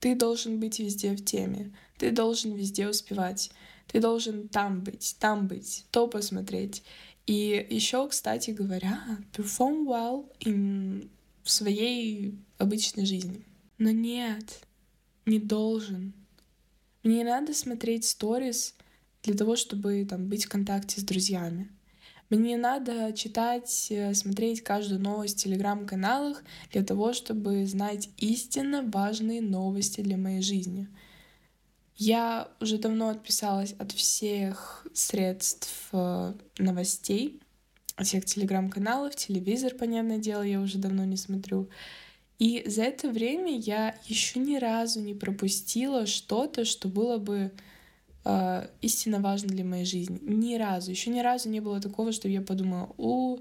ты 0.00 0.14
должен 0.14 0.58
быть 0.58 0.78
везде 0.78 1.12
в 1.12 1.22
теме, 1.22 1.74
ты 1.98 2.10
должен 2.10 2.54
везде 2.54 2.88
успевать, 2.88 3.50
ты 3.86 4.00
должен 4.00 4.48
там 4.48 4.82
быть, 4.82 5.16
там 5.18 5.46
быть, 5.46 5.84
то 5.90 6.06
посмотреть. 6.08 6.82
И 7.26 7.66
еще, 7.70 8.08
кстати 8.08 8.50
говоря, 8.50 9.00
perform 9.32 9.86
well 9.86 10.26
in 10.40 11.08
в 11.42 11.50
своей 11.50 12.38
обычной 12.58 13.04
жизни. 13.04 13.44
Но 13.78 13.90
нет, 13.90 14.60
не 15.26 15.38
должен. 15.38 16.14
Мне 17.02 17.18
не 17.18 17.24
надо 17.24 17.52
смотреть 17.52 18.06
сторис 18.06 18.74
для 19.22 19.34
того, 19.34 19.56
чтобы 19.56 20.06
там, 20.08 20.28
быть 20.28 20.46
в 20.46 20.48
контакте 20.48 21.00
с 21.00 21.04
друзьями. 21.04 21.70
Мне 22.30 22.52
не 22.52 22.56
надо 22.56 23.12
читать, 23.12 23.88
э, 23.90 24.14
смотреть 24.14 24.62
каждую 24.62 25.00
новость 25.00 25.38
в 25.38 25.42
телеграм-каналах 25.42 26.42
для 26.72 26.82
того, 26.82 27.12
чтобы 27.12 27.66
знать 27.66 28.08
истинно 28.16 28.82
важные 28.82 29.42
новости 29.42 30.00
для 30.00 30.16
моей 30.16 30.40
жизни. 30.40 30.88
Я 31.96 32.48
уже 32.60 32.78
давно 32.78 33.08
отписалась 33.08 33.74
от 33.78 33.92
всех 33.92 34.86
средств 34.92 35.88
э, 35.92 36.32
новостей, 36.58 37.40
всех 38.02 38.24
телеграм-каналов, 38.24 39.14
телевизор, 39.14 39.74
понятное 39.74 40.18
дело, 40.18 40.42
я 40.42 40.60
уже 40.60 40.78
давно 40.78 41.04
не 41.04 41.16
смотрю. 41.16 41.68
И 42.40 42.64
за 42.66 42.82
это 42.82 43.08
время 43.08 43.56
я 43.56 43.96
еще 44.06 44.40
ни 44.40 44.56
разу 44.56 45.00
не 45.00 45.14
пропустила 45.14 46.06
что-то, 46.06 46.64
что 46.64 46.88
было 46.88 47.18
бы 47.18 47.52
э, 48.24 48.68
истинно 48.82 49.20
важно 49.20 49.50
для 49.50 49.64
моей 49.64 49.84
жизни. 49.84 50.18
Ни 50.20 50.56
разу. 50.56 50.90
Еще 50.90 51.10
ни 51.10 51.20
разу 51.20 51.48
не 51.48 51.60
было 51.60 51.80
такого, 51.80 52.10
что 52.10 52.28
я 52.28 52.40
подумала, 52.40 52.92
у, 52.98 53.38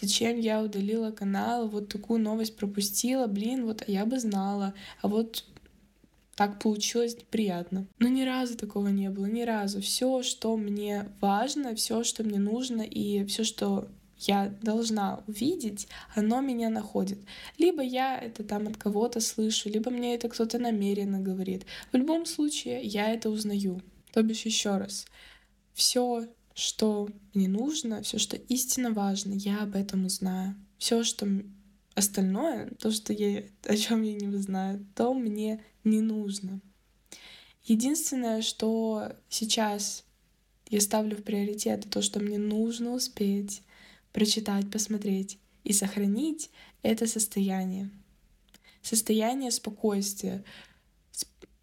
зачем 0.00 0.36
я 0.36 0.62
удалила 0.62 1.12
канал, 1.12 1.68
вот 1.68 1.90
такую 1.90 2.20
новость 2.20 2.56
пропустила, 2.56 3.28
блин, 3.28 3.66
вот 3.66 3.84
я 3.86 4.04
бы 4.04 4.18
знала. 4.18 4.74
А 5.00 5.06
вот 5.06 5.44
так 6.36 6.60
получилось 6.60 7.16
приятно. 7.30 7.86
Но 7.98 8.08
ни 8.08 8.22
разу 8.22 8.56
такого 8.56 8.88
не 8.88 9.10
было, 9.10 9.26
ни 9.26 9.42
разу. 9.42 9.80
Все, 9.80 10.22
что 10.22 10.56
мне 10.56 11.08
важно, 11.20 11.74
все, 11.74 12.02
что 12.04 12.24
мне 12.24 12.38
нужно 12.38 12.82
и 12.82 13.24
все, 13.24 13.44
что 13.44 13.88
я 14.18 14.52
должна 14.62 15.22
увидеть, 15.26 15.88
оно 16.14 16.40
меня 16.40 16.70
находит. 16.70 17.18
Либо 17.58 17.82
я 17.82 18.18
это 18.18 18.44
там 18.44 18.68
от 18.68 18.76
кого-то 18.76 19.20
слышу, 19.20 19.68
либо 19.68 19.90
мне 19.90 20.14
это 20.14 20.28
кто-то 20.28 20.58
намеренно 20.58 21.20
говорит. 21.20 21.66
В 21.92 21.96
любом 21.96 22.26
случае 22.26 22.82
я 22.82 23.12
это 23.12 23.30
узнаю. 23.30 23.82
То 24.12 24.22
бишь 24.22 24.46
еще 24.46 24.76
раз, 24.76 25.06
все, 25.72 26.26
что 26.54 27.08
мне 27.34 27.48
нужно, 27.48 28.02
все, 28.02 28.18
что 28.18 28.36
истинно 28.36 28.92
важно, 28.92 29.32
я 29.34 29.62
об 29.62 29.74
этом 29.74 30.06
узнаю. 30.06 30.54
Все, 30.78 31.02
что 31.02 31.26
остальное, 31.94 32.70
то, 32.78 32.90
что 32.90 33.12
я, 33.12 33.44
о 33.64 33.76
чем 33.76 34.02
я 34.02 34.14
не 34.14 34.36
знаю, 34.36 34.84
то 34.94 35.14
мне 35.14 35.62
не 35.84 36.00
нужно. 36.00 36.60
Единственное, 37.64 38.42
что 38.42 39.12
сейчас 39.28 40.04
я 40.68 40.80
ставлю 40.80 41.16
в 41.16 41.22
приоритет, 41.22 41.86
то, 41.90 42.02
что 42.02 42.20
мне 42.20 42.38
нужно 42.38 42.92
успеть 42.92 43.62
прочитать, 44.12 44.70
посмотреть 44.70 45.38
и 45.64 45.72
сохранить 45.72 46.50
это 46.82 47.06
состояние. 47.06 47.90
Состояние 48.82 49.50
спокойствия. 49.50 50.44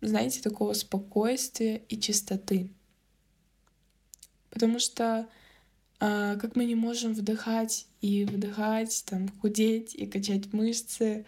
Знаете, 0.01 0.41
такого 0.41 0.73
спокойствия 0.73 1.83
и 1.87 1.99
чистоты. 1.99 2.71
Потому 4.49 4.79
что 4.79 5.27
как 6.01 6.55
мы 6.55 6.65
не 6.65 6.73
можем 6.73 7.13
вдыхать 7.13 7.85
и 8.01 8.25
вдыхать, 8.25 9.03
там, 9.05 9.29
худеть 9.39 9.93
и 9.93 10.07
качать 10.07 10.51
мышцы 10.51 11.25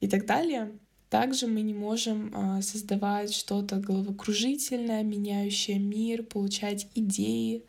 и 0.00 0.08
так 0.08 0.26
далее, 0.26 0.72
также 1.10 1.46
мы 1.46 1.62
не 1.62 1.74
можем 1.74 2.32
а, 2.34 2.62
создавать 2.62 3.32
что-то 3.32 3.76
головокружительное, 3.76 5.04
меняющее 5.04 5.78
мир, 5.78 6.24
получать 6.24 6.88
идеи, 6.96 7.64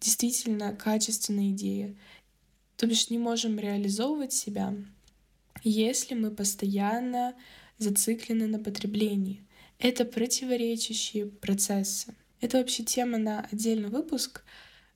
действительно 0.00 0.74
качественные 0.74 1.52
идеи. 1.52 1.96
То 2.76 2.86
бишь 2.86 3.08
не 3.08 3.18
можем 3.18 3.58
реализовывать 3.58 4.34
себя, 4.34 4.74
если 5.62 6.14
мы 6.14 6.30
постоянно 6.30 7.34
зациклены 7.78 8.46
на 8.46 8.58
потреблении. 8.58 9.42
Это 9.78 10.04
противоречащие 10.04 11.26
процессы. 11.26 12.14
Это 12.44 12.58
вообще 12.58 12.82
тема 12.82 13.16
на 13.16 13.48
отдельный 13.50 13.88
выпуск, 13.88 14.44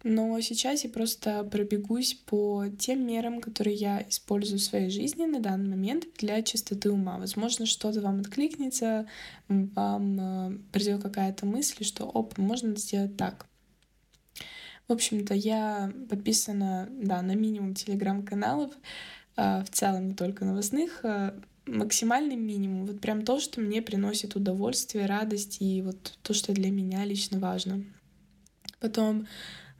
но 0.02 0.38
сейчас 0.42 0.84
я 0.84 0.90
просто 0.90 1.44
пробегусь 1.44 2.12
по 2.12 2.66
тем 2.78 3.06
мерам, 3.06 3.40
которые 3.40 3.74
я 3.74 4.04
использую 4.06 4.58
в 4.58 4.62
своей 4.62 4.90
жизни 4.90 5.24
на 5.24 5.40
данный 5.40 5.70
момент 5.70 6.04
для 6.18 6.42
чистоты 6.42 6.90
ума. 6.90 7.16
Возможно, 7.16 7.64
что-то 7.64 8.02
вам 8.02 8.20
откликнется, 8.20 9.08
вам 9.48 10.20
э, 10.20 10.58
придет 10.72 11.02
какая-то 11.02 11.46
мысль, 11.46 11.84
что 11.84 12.04
оп, 12.04 12.36
можно 12.36 12.76
сделать 12.76 13.16
так. 13.16 13.46
В 14.86 14.92
общем-то, 14.92 15.32
я 15.32 15.90
подписана 16.10 16.86
да, 16.90 17.22
на 17.22 17.34
минимум 17.34 17.72
телеграм-каналов, 17.72 18.74
э, 19.38 19.64
в 19.64 19.70
целом 19.70 20.08
не 20.08 20.14
только 20.14 20.44
новостных, 20.44 21.00
э, 21.02 21.32
максимальный 21.68 22.36
минимум, 22.36 22.86
вот 22.86 23.00
прям 23.00 23.24
то, 23.24 23.40
что 23.40 23.60
мне 23.60 23.82
приносит 23.82 24.36
удовольствие, 24.36 25.06
радость 25.06 25.58
и 25.60 25.82
вот 25.82 26.18
то, 26.22 26.34
что 26.34 26.52
для 26.52 26.70
меня 26.70 27.04
лично 27.04 27.38
важно. 27.38 27.84
Потом 28.80 29.26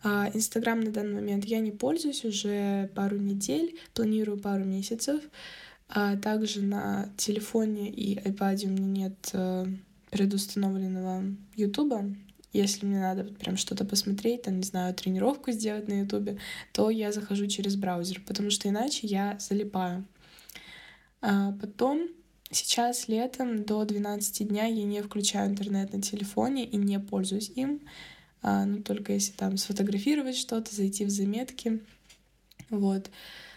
а, 0.02 0.30
Инстаграм 0.35 0.80
на 0.80 0.90
данный 0.90 1.14
момент 1.14 1.45
я 1.45 1.61
не 1.61 1.73
пользуюсь 1.73 2.25
уже 2.25 2.90
пару 2.95 3.16
недель, 3.16 3.78
планирую 3.95 4.38
пару 4.38 4.64
месяцев. 4.64 5.23
А 5.88 6.16
также 6.16 6.62
на 6.62 7.09
телефоне 7.16 7.90
и 7.90 8.18
iPad 8.18 8.66
у 8.66 8.68
меня 8.68 9.07
нет 9.07 9.30
э, 9.33 9.66
предустановленного 10.11 11.25
Ютуба. 11.57 12.04
Если 12.52 12.85
мне 12.85 13.00
надо 13.00 13.25
прям 13.25 13.57
что-то 13.57 13.87
посмотреть, 13.87 14.42
там, 14.42 14.59
не 14.59 14.64
знаю, 14.64 14.95
тренировку 14.95 15.50
сделать 15.50 15.88
на 15.88 16.00
Ютубе, 16.00 16.38
то 16.73 16.90
я 16.90 17.11
захожу 17.11 17.47
через 17.47 17.76
браузер, 17.76 18.21
потому 18.26 18.50
что 18.50 18.68
иначе 18.68 19.07
я 19.07 19.38
залипаю. 19.38 20.04
А 21.20 21.52
потом, 21.52 22.08
сейчас 22.50 23.08
летом 23.08 23.64
до 23.64 23.84
12 23.84 24.48
дня 24.48 24.66
я 24.66 24.84
не 24.84 25.02
включаю 25.02 25.50
интернет 25.50 25.92
на 25.92 26.00
телефоне 26.00 26.64
и 26.64 26.76
не 26.76 26.98
пользуюсь 27.00 27.50
им. 27.50 27.82
А, 28.40 28.64
ну, 28.64 28.82
только 28.82 29.12
если 29.12 29.32
там 29.32 29.56
сфотографировать 29.56 30.37
что-то, 30.37 30.75
зайти 30.75 31.04
в 31.04 31.10
заметки. 31.10 31.82
Вот. 32.70 33.10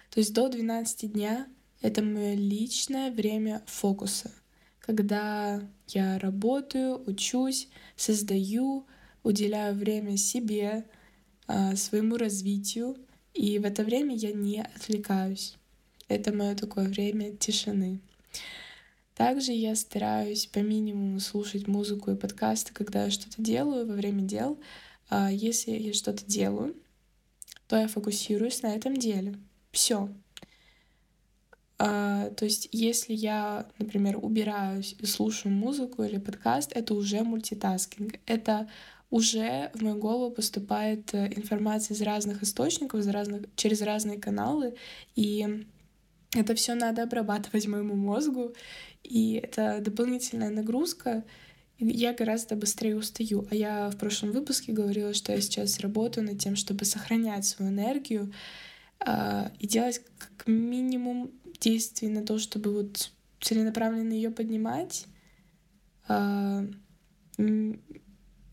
То 0.09 0.19
есть 0.19 0.33
до 0.33 0.49
12 0.49 1.11
дня 1.11 1.47
это 1.81 2.03
мое 2.03 2.35
личное 2.35 3.11
время 3.11 3.63
фокуса, 3.65 4.31
когда 4.79 5.61
я 5.87 6.19
работаю, 6.19 7.01
учусь, 7.07 7.69
создаю, 7.95 8.85
уделяю 9.23 9.75
время 9.75 10.17
себе, 10.17 10.85
а, 11.47 11.75
своему 11.75 12.17
развитию, 12.17 12.97
и 13.33 13.57
в 13.59 13.65
это 13.65 13.83
время 13.83 14.15
я 14.15 14.31
не 14.31 14.61
отвлекаюсь. 14.61 15.55
Это 16.11 16.33
мое 16.33 16.55
такое 16.55 16.89
время 16.89 17.31
тишины. 17.37 18.01
Также 19.15 19.53
я 19.53 19.75
стараюсь 19.75 20.45
по 20.45 20.59
минимуму 20.59 21.21
слушать 21.21 21.69
музыку 21.69 22.11
и 22.11 22.17
подкасты, 22.17 22.73
когда 22.73 23.05
я 23.05 23.11
что-то 23.11 23.41
делаю 23.41 23.87
во 23.87 23.93
время 23.93 24.23
дел. 24.23 24.59
А 25.09 25.31
если 25.31 25.71
я 25.71 25.93
что-то 25.93 26.25
делаю, 26.25 26.75
то 27.69 27.77
я 27.77 27.87
фокусируюсь 27.87 28.61
на 28.61 28.75
этом 28.75 28.97
деле. 28.97 29.35
Все. 29.71 30.09
А, 31.77 32.29
то 32.31 32.43
есть, 32.43 32.67
если 32.73 33.13
я, 33.13 33.69
например, 33.79 34.19
убираюсь 34.21 34.97
и 34.99 35.05
слушаю 35.05 35.53
музыку 35.53 36.03
или 36.03 36.17
подкаст, 36.17 36.73
это 36.73 36.93
уже 36.93 37.23
мультитаскинг. 37.23 38.19
Это 38.25 38.69
уже 39.09 39.71
в 39.73 39.81
мою 39.81 39.95
голову 39.95 40.29
поступает 40.29 41.13
э, 41.13 41.27
информация 41.37 41.95
из 41.95 42.01
разных 42.01 42.43
источников, 42.43 42.99
из 42.99 43.07
разных, 43.07 43.43
через 43.55 43.81
разные 43.81 44.19
каналы, 44.19 44.75
и 45.15 45.65
это 46.33 46.55
все 46.55 46.75
надо 46.75 47.03
обрабатывать 47.03 47.67
моему 47.67 47.95
мозгу, 47.95 48.53
и 49.03 49.33
это 49.33 49.79
дополнительная 49.81 50.49
нагрузка, 50.49 51.23
я 51.77 52.13
гораздо 52.13 52.55
быстрее 52.55 52.95
устаю. 52.95 53.47
А 53.49 53.55
я 53.55 53.89
в 53.89 53.97
прошлом 53.97 54.31
выпуске 54.31 54.71
говорила, 54.71 55.13
что 55.13 55.31
я 55.31 55.41
сейчас 55.41 55.79
работаю 55.79 56.25
над 56.27 56.39
тем, 56.39 56.55
чтобы 56.55 56.85
сохранять 56.85 57.45
свою 57.45 57.71
энергию 57.71 58.31
э, 59.05 59.49
и 59.57 59.67
делать 59.67 60.01
как 60.19 60.47
минимум 60.47 61.31
действий 61.59 62.07
на 62.07 62.23
то, 62.23 62.37
чтобы 62.37 62.71
вот 62.71 63.11
целенаправленно 63.39 64.13
ее 64.13 64.29
поднимать. 64.29 65.07
Э, 66.07 66.67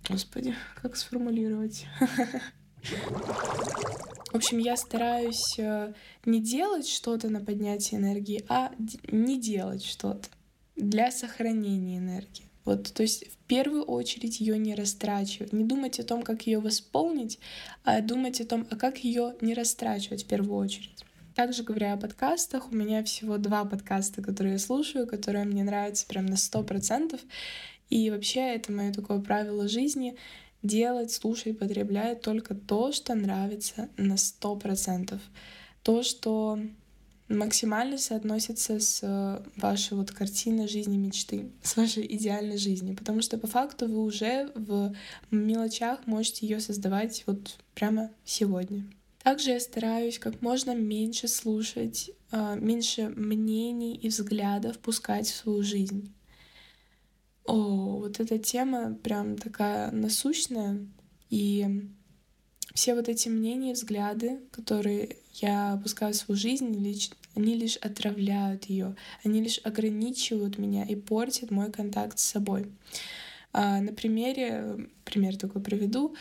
господи, 0.08 0.54
как 0.80 0.96
сформулировать? 0.96 1.86
Общем, 4.38 4.58
я 4.58 4.76
стараюсь 4.76 5.58
э, 5.58 5.92
не 6.24 6.40
делать 6.40 6.88
что-то 6.88 7.28
на 7.28 7.40
поднятие 7.40 8.00
энергии, 8.00 8.44
а 8.48 8.70
не 9.10 9.40
делать 9.40 9.84
что-то 9.84 10.28
для 10.76 11.10
сохранения 11.10 11.98
энергии. 11.98 12.44
Вот, 12.64 12.92
то 12.92 13.02
есть 13.02 13.26
в 13.32 13.36
первую 13.48 13.82
очередь 13.82 14.38
ее 14.38 14.56
не 14.56 14.76
растрачивать, 14.76 15.52
не 15.52 15.64
думать 15.64 15.98
о 15.98 16.04
том, 16.04 16.22
как 16.22 16.46
ее 16.46 16.60
восполнить, 16.60 17.40
а 17.82 18.00
думать 18.00 18.40
о 18.40 18.46
том, 18.46 18.64
а 18.70 18.76
как 18.76 18.98
ее 18.98 19.34
не 19.40 19.54
растрачивать 19.54 20.22
в 20.22 20.28
первую 20.28 20.56
очередь. 20.56 21.04
Также 21.34 21.64
говоря 21.64 21.94
о 21.94 21.96
подкастах, 21.96 22.70
у 22.70 22.74
меня 22.76 23.02
всего 23.02 23.38
два 23.38 23.64
подкаста, 23.64 24.22
которые 24.22 24.52
я 24.52 24.58
слушаю, 24.60 25.08
которые 25.08 25.46
мне 25.46 25.64
нравятся 25.64 26.06
прям 26.06 26.26
на 26.26 26.36
сто 26.36 26.62
процентов. 26.62 27.20
И 27.90 28.08
вообще 28.10 28.54
это 28.54 28.70
мое 28.70 28.92
такое 28.92 29.18
правило 29.18 29.66
жизни— 29.66 30.16
делать, 30.62 31.12
слушать, 31.12 31.58
потреблять 31.58 32.20
только 32.20 32.54
то, 32.54 32.92
что 32.92 33.14
нравится 33.14 33.88
на 33.96 34.16
сто 34.16 34.56
процентов. 34.56 35.20
То, 35.82 36.02
что 36.02 36.58
максимально 37.28 37.98
соотносится 37.98 38.80
с 38.80 39.00
э, 39.02 39.42
вашей 39.56 39.96
вот 39.96 40.10
картиной 40.10 40.66
жизни 40.66 40.96
мечты, 40.96 41.50
с 41.62 41.76
вашей 41.76 42.06
идеальной 42.14 42.58
жизнью, 42.58 42.96
потому 42.96 43.22
что 43.22 43.38
по 43.38 43.46
факту 43.46 43.86
вы 43.86 44.02
уже 44.02 44.50
в 44.54 44.94
мелочах 45.30 46.06
можете 46.06 46.46
ее 46.46 46.60
создавать 46.60 47.24
вот 47.26 47.58
прямо 47.74 48.10
сегодня. 48.24 48.84
Также 49.22 49.50
я 49.50 49.60
стараюсь 49.60 50.18
как 50.18 50.40
можно 50.40 50.74
меньше 50.74 51.28
слушать, 51.28 52.10
э, 52.30 52.56
меньше 52.58 53.08
мнений 53.10 53.94
и 53.94 54.08
взглядов 54.08 54.78
пускать 54.78 55.28
в 55.28 55.36
свою 55.36 55.62
жизнь. 55.62 56.12
О, 57.48 57.96
вот 58.00 58.20
эта 58.20 58.38
тема 58.38 58.94
прям 59.02 59.38
такая 59.38 59.90
насущная, 59.90 60.86
и 61.30 61.88
все 62.74 62.94
вот 62.94 63.08
эти 63.08 63.30
мнения 63.30 63.72
взгляды, 63.72 64.40
которые 64.50 65.16
я 65.32 65.80
пускаю 65.82 66.12
в 66.12 66.16
свою 66.16 66.38
жизнь, 66.38 66.76
лич, 66.78 67.10
они 67.34 67.54
лишь 67.54 67.78
отравляют 67.78 68.66
ее, 68.66 68.96
они 69.24 69.40
лишь 69.42 69.60
ограничивают 69.64 70.58
меня 70.58 70.84
и 70.84 70.94
портят 70.94 71.50
мой 71.50 71.72
контакт 71.72 72.18
с 72.18 72.24
собой. 72.24 72.66
А, 73.54 73.80
на 73.80 73.94
примере, 73.94 74.90
пример 75.06 75.38
такой 75.38 75.62
приведу, 75.62 76.14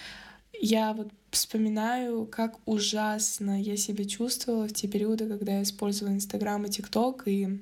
я 0.53 0.93
вот 0.93 1.09
вспоминаю, 1.31 2.25
как 2.25 2.57
ужасно 2.65 3.61
я 3.61 3.75
себя 3.75 4.05
чувствовала 4.05 4.69
в 4.69 4.73
те 4.73 4.87
периоды, 4.87 5.27
когда 5.27 5.57
я 5.57 5.63
использовала 5.63 6.13
Инстаграм 6.13 6.63
и 6.63 6.69
ТикТок 6.69 7.27
и 7.27 7.59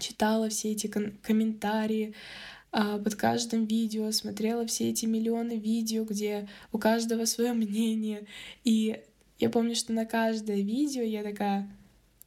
читала 0.00 0.48
все 0.48 0.72
эти 0.72 0.88
ком- 0.88 1.12
комментарии, 1.22 2.14
под 2.70 3.14
каждым 3.16 3.64
видео, 3.64 4.10
смотрела 4.12 4.66
все 4.66 4.90
эти 4.90 5.06
миллионы 5.06 5.58
видео, 5.58 6.04
где 6.04 6.48
у 6.72 6.78
каждого 6.78 7.24
свое 7.24 7.52
мнение. 7.52 8.26
И 8.64 9.02
я 9.38 9.50
помню, 9.50 9.74
что 9.74 9.92
на 9.92 10.06
каждое 10.06 10.60
видео 10.60 11.02
я 11.02 11.22
такая, 11.22 11.68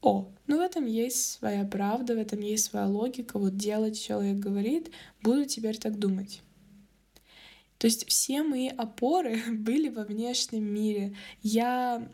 о, 0.01 0.29
ну 0.47 0.57
в 0.57 0.61
этом 0.61 0.85
есть 0.85 1.33
своя 1.33 1.63
правда, 1.63 2.15
в 2.15 2.17
этом 2.17 2.41
есть 2.41 2.65
своя 2.65 2.87
логика, 2.87 3.39
вот 3.39 3.55
делать 3.55 4.01
человек 4.01 4.37
говорит, 4.37 4.91
буду 5.21 5.45
теперь 5.45 5.77
так 5.77 5.97
думать. 5.97 6.41
То 7.77 7.87
есть 7.87 8.07
все 8.07 8.43
мои 8.43 8.69
опоры 8.69 9.41
были 9.51 9.89
во 9.89 10.03
внешнем 10.03 10.63
мире. 10.63 11.15
Я 11.41 12.09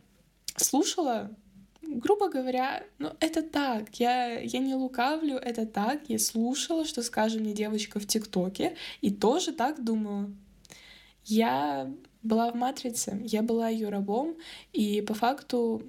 слушала 0.56 1.32
грубо 1.90 2.30
говоря, 2.30 2.84
ну 3.00 3.12
это 3.20 3.42
так, 3.42 4.00
я, 4.00 4.40
я 4.40 4.60
не 4.60 4.76
лукавлю, 4.76 5.38
это 5.38 5.66
так, 5.66 6.02
я 6.08 6.20
слушала, 6.20 6.86
что 6.86 7.02
скажет 7.02 7.42
мне 7.42 7.54
девочка 7.54 8.00
в 8.00 8.06
ТикТоке, 8.06 8.76
и 9.02 9.10
тоже 9.10 9.52
так 9.52 9.84
думала. 9.84 10.32
Я 11.26 11.92
была 12.22 12.52
в 12.52 12.56
«Матрице», 12.56 13.22
я 13.26 13.42
была 13.42 13.70
ее 13.70 13.90
рабом, 13.90 14.38
и 14.74 15.02
по 15.02 15.14
факту 15.14 15.84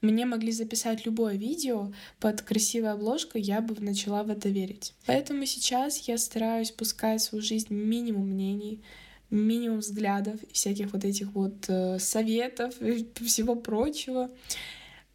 мне 0.00 0.26
могли 0.26 0.52
записать 0.52 1.06
любое 1.06 1.34
видео 1.34 1.92
под 2.20 2.42
красивой 2.42 2.92
обложкой, 2.92 3.42
я 3.42 3.60
бы 3.60 3.74
начала 3.80 4.22
в 4.22 4.30
это 4.30 4.48
верить. 4.48 4.94
Поэтому 5.06 5.44
сейчас 5.44 5.98
я 6.08 6.18
стараюсь 6.18 6.70
пускать 6.70 7.20
в 7.20 7.24
свою 7.24 7.42
жизнь 7.42 7.74
минимум 7.74 8.28
мнений, 8.28 8.82
минимум 9.30 9.80
взглядов, 9.80 10.40
всяких 10.52 10.92
вот 10.92 11.04
этих 11.04 11.32
вот 11.32 11.68
э, 11.68 11.98
советов 11.98 12.80
и 12.80 13.06
всего 13.24 13.56
прочего 13.56 14.30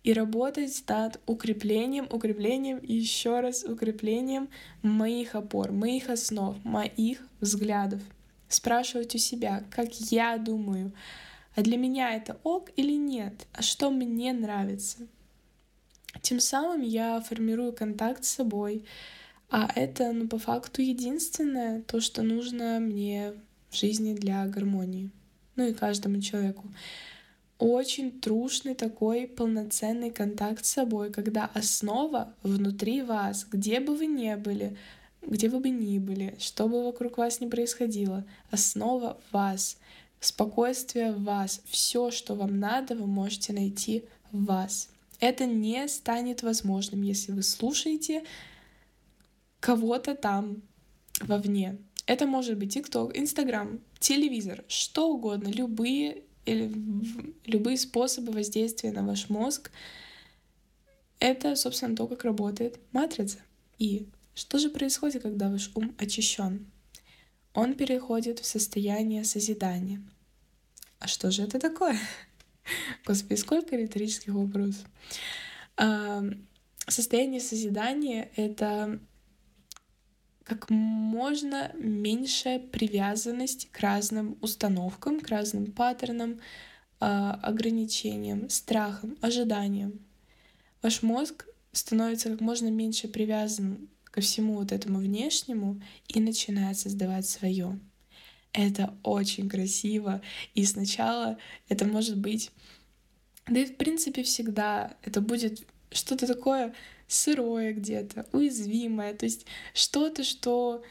и 0.03 0.11
работать 0.11 0.83
над 0.87 1.19
укреплением, 1.25 2.07
укреплением 2.11 2.77
и 2.79 2.93
еще 2.93 3.39
раз 3.39 3.63
укреплением 3.63 4.49
моих 4.81 5.35
опор, 5.35 5.71
моих 5.71 6.09
основ, 6.09 6.63
моих 6.65 7.21
взглядов. 7.39 8.01
Спрашивать 8.49 9.15
у 9.15 9.17
себя, 9.17 9.63
как 9.71 9.93
я 10.11 10.37
думаю, 10.37 10.91
а 11.55 11.61
для 11.61 11.77
меня 11.77 12.13
это 12.15 12.37
ок 12.43 12.69
или 12.75 12.93
нет, 12.93 13.47
а 13.53 13.61
что 13.61 13.89
мне 13.89 14.33
нравится. 14.33 15.07
Тем 16.21 16.39
самым 16.39 16.81
я 16.81 17.21
формирую 17.21 17.73
контакт 17.73 18.25
с 18.25 18.29
собой, 18.29 18.85
а 19.49 19.71
это, 19.75 20.11
ну, 20.11 20.27
по 20.27 20.37
факту 20.37 20.81
единственное, 20.81 21.81
то, 21.81 22.01
что 22.01 22.21
нужно 22.23 22.79
мне 22.79 23.33
в 23.69 23.75
жизни 23.75 24.13
для 24.13 24.45
гармонии, 24.47 25.09
ну 25.55 25.67
и 25.67 25.73
каждому 25.73 26.21
человеку 26.21 26.67
очень 27.59 28.19
трушный 28.19 28.75
такой 28.75 29.27
полноценный 29.27 30.11
контакт 30.11 30.65
с 30.65 30.71
собой, 30.71 31.11
когда 31.11 31.45
основа 31.53 32.33
внутри 32.43 33.01
вас, 33.01 33.45
где 33.49 33.79
бы 33.79 33.95
вы 33.95 34.07
ни 34.07 34.33
были, 34.35 34.77
где 35.21 35.49
вы 35.49 35.59
бы 35.59 35.69
ни 35.69 35.99
были, 35.99 36.35
что 36.39 36.67
бы 36.67 36.83
вокруг 36.83 37.17
вас 37.17 37.39
ни 37.39 37.47
происходило, 37.47 38.25
основа 38.51 39.19
вас, 39.31 39.77
спокойствие 40.19 41.11
в 41.13 41.23
вас, 41.23 41.61
все, 41.65 42.11
что 42.11 42.35
вам 42.35 42.59
надо, 42.59 42.95
вы 42.95 43.07
можете 43.07 43.53
найти 43.53 44.05
в 44.31 44.45
вас. 44.45 44.89
Это 45.19 45.45
не 45.45 45.87
станет 45.87 46.43
возможным, 46.43 47.01
если 47.01 47.31
вы 47.31 47.43
слушаете 47.43 48.23
кого-то 49.59 50.15
там 50.15 50.61
вовне. 51.21 51.77
Это 52.05 52.27
может 52.27 52.57
быть 52.57 52.73
ТикТок, 52.73 53.17
Инстаграм, 53.17 53.79
телевизор, 53.99 54.65
что 54.67 55.09
угодно, 55.09 55.47
любые, 55.47 56.23
или, 56.45 56.71
любые 57.45 57.77
способы 57.77 58.31
воздействия 58.31 58.91
на 58.91 59.03
ваш 59.03 59.29
мозг. 59.29 59.71
Это, 61.19 61.55
собственно, 61.55 61.95
то, 61.95 62.07
как 62.07 62.23
работает 62.23 62.79
матрица. 62.91 63.39
И 63.79 64.07
что 64.35 64.59
же 64.59 64.69
происходит, 64.69 65.21
когда 65.21 65.49
ваш 65.49 65.71
ум 65.75 65.95
очищен? 65.97 66.65
Он 67.53 67.75
переходит 67.75 68.39
в 68.39 68.45
состояние 68.45 69.23
созидания. 69.23 70.01
А 70.99 71.07
что 71.07 71.31
же 71.31 71.43
это 71.43 71.59
такое? 71.59 71.99
Господи, 73.05 73.39
сколько 73.39 73.75
риторических 73.75 74.33
вопросов. 74.33 74.85
Состояние 76.87 77.39
созидания— 77.39 78.29
это 78.35 78.99
как 80.43 80.69
можно 80.69 81.71
меньше 81.75 82.59
привязанность 82.71 83.69
к 83.71 83.79
разным 83.79 84.37
установкам, 84.41 85.19
к 85.19 85.29
разным 85.29 85.71
паттернам, 85.71 86.39
а, 86.99 87.33
ограничениям, 87.41 88.49
страхам, 88.49 89.17
ожиданиям. 89.21 89.99
Ваш 90.81 91.01
мозг 91.01 91.47
становится 91.71 92.29
как 92.29 92.41
можно 92.41 92.69
меньше 92.69 93.07
привязанным 93.07 93.89
ко 94.03 94.21
всему 94.21 94.55
вот 94.55 94.71
этому 94.71 94.99
внешнему 94.99 95.81
и 96.07 96.19
начинает 96.19 96.77
создавать 96.77 97.27
свое. 97.27 97.79
Это 98.51 98.93
очень 99.01 99.49
красиво, 99.49 100.21
и 100.53 100.63
сначала 100.65 101.39
это 101.69 101.85
может 101.85 102.17
быть, 102.17 102.51
да 103.47 103.61
и 103.61 103.65
в 103.65 103.77
принципе 103.77 104.21
всегда 104.21 104.95
это 105.01 105.21
будет 105.21 105.65
что-то 105.89 106.27
такое 106.27 106.75
сырое 107.13 107.73
где-то, 107.73 108.27
уязвимое, 108.31 109.13
то 109.13 109.25
есть 109.25 109.45
что-то, 109.73 110.23
что 110.23 110.83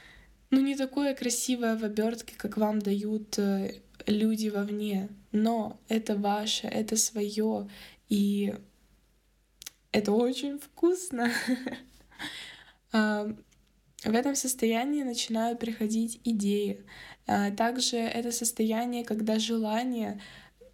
ну 0.50 0.60
не 0.60 0.76
такое 0.76 1.14
красивое 1.14 1.76
в 1.76 1.84
обертке, 1.84 2.34
как 2.36 2.56
вам 2.56 2.78
дают 2.78 3.38
э, 3.38 3.80
люди 4.06 4.48
вовне, 4.48 5.08
но 5.32 5.80
это 5.88 6.16
ваше, 6.16 6.66
это 6.66 6.96
свое, 6.96 7.68
и 8.08 8.54
это 9.92 10.12
очень 10.12 10.58
вкусно. 10.58 11.30
В 14.04 14.16
этом 14.16 14.34
состоянии 14.34 15.04
начинают 15.04 15.60
приходить 15.60 16.20
идеи. 16.24 16.84
А, 17.26 17.52
также 17.52 17.96
это 17.98 18.32
состояние, 18.32 19.04
когда 19.04 19.38
желания 19.38 20.20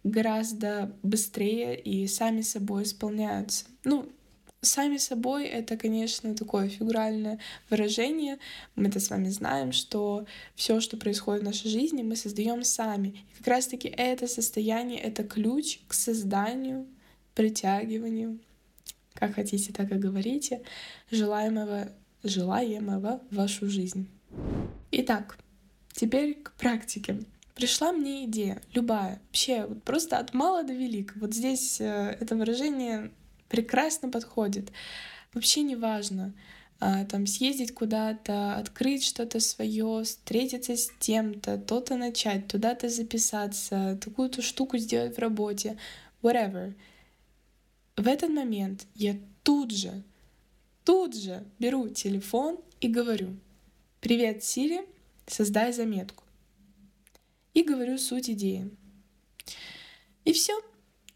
гораздо 0.03 0.97
быстрее 1.03 1.79
и 1.79 2.07
сами 2.07 2.41
собой 2.41 2.83
исполняются. 2.83 3.65
Ну, 3.83 4.09
сами 4.61 4.97
собой 4.97 5.45
это, 5.45 5.77
конечно, 5.77 6.35
такое 6.35 6.69
фигуральное 6.69 7.39
выражение. 7.69 8.39
Мы 8.75 8.89
это 8.89 8.99
с 8.99 9.09
вами 9.09 9.29
знаем, 9.29 9.71
что 9.71 10.25
все, 10.55 10.79
что 10.81 10.97
происходит 10.97 11.43
в 11.43 11.45
нашей 11.45 11.69
жизни, 11.69 12.03
мы 12.03 12.15
создаем 12.15 12.63
сами. 12.63 13.09
И 13.09 13.37
как 13.37 13.47
раз-таки 13.47 13.87
это 13.87 14.27
состояние— 14.27 14.99
это 15.01 15.23
ключ 15.23 15.79
к 15.87 15.93
созданию, 15.93 16.87
притягиванию, 17.35 18.39
как 19.13 19.35
хотите, 19.35 19.71
так 19.71 19.91
и 19.91 19.95
говорите, 19.95 20.61
желаемого, 21.11 21.91
желаемого 22.23 23.21
в 23.29 23.35
вашу 23.35 23.69
жизнь. 23.69 24.09
Итак, 24.91 25.37
теперь 25.93 26.35
к 26.35 26.53
практике. 26.53 27.19
Пришла 27.55 27.91
мне 27.91 28.25
идея, 28.25 28.61
любая, 28.73 29.21
вообще, 29.27 29.65
вот 29.65 29.83
просто 29.83 30.17
от 30.17 30.33
мала 30.33 30.63
до 30.63 30.73
велика. 30.73 31.13
Вот 31.19 31.33
здесь 31.33 31.81
э, 31.81 32.17
это 32.17 32.37
выражение 32.37 33.11
прекрасно 33.49 34.09
подходит. 34.09 34.71
Вообще 35.33 35.61
не 35.61 35.75
важно, 35.75 36.33
а, 36.79 37.03
там 37.05 37.27
съездить 37.27 37.73
куда-то, 37.73 38.55
открыть 38.55 39.03
что-то 39.03 39.41
свое, 39.41 40.03
встретиться 40.03 40.77
с 40.77 40.89
тем-то, 40.99 41.57
то-то 41.57 41.97
начать, 41.97 42.47
туда-то 42.47 42.87
записаться, 42.87 43.99
такую-то 44.01 44.41
штуку 44.41 44.77
сделать 44.77 45.17
в 45.17 45.19
работе, 45.19 45.77
whatever. 46.21 46.73
В 47.97 48.07
этот 48.07 48.29
момент 48.29 48.87
я 48.95 49.17
тут 49.43 49.71
же, 49.71 50.03
тут 50.85 51.15
же 51.15 51.43
беру 51.59 51.89
телефон 51.89 52.59
и 52.79 52.87
говорю, 52.87 53.35
привет, 53.99 54.43
Сири, 54.43 54.81
создай 55.27 55.73
заметку. 55.73 56.23
И 57.53 57.63
говорю 57.63 57.97
суть 57.97 58.29
идеи. 58.29 58.69
И 60.23 60.31
все. 60.31 60.53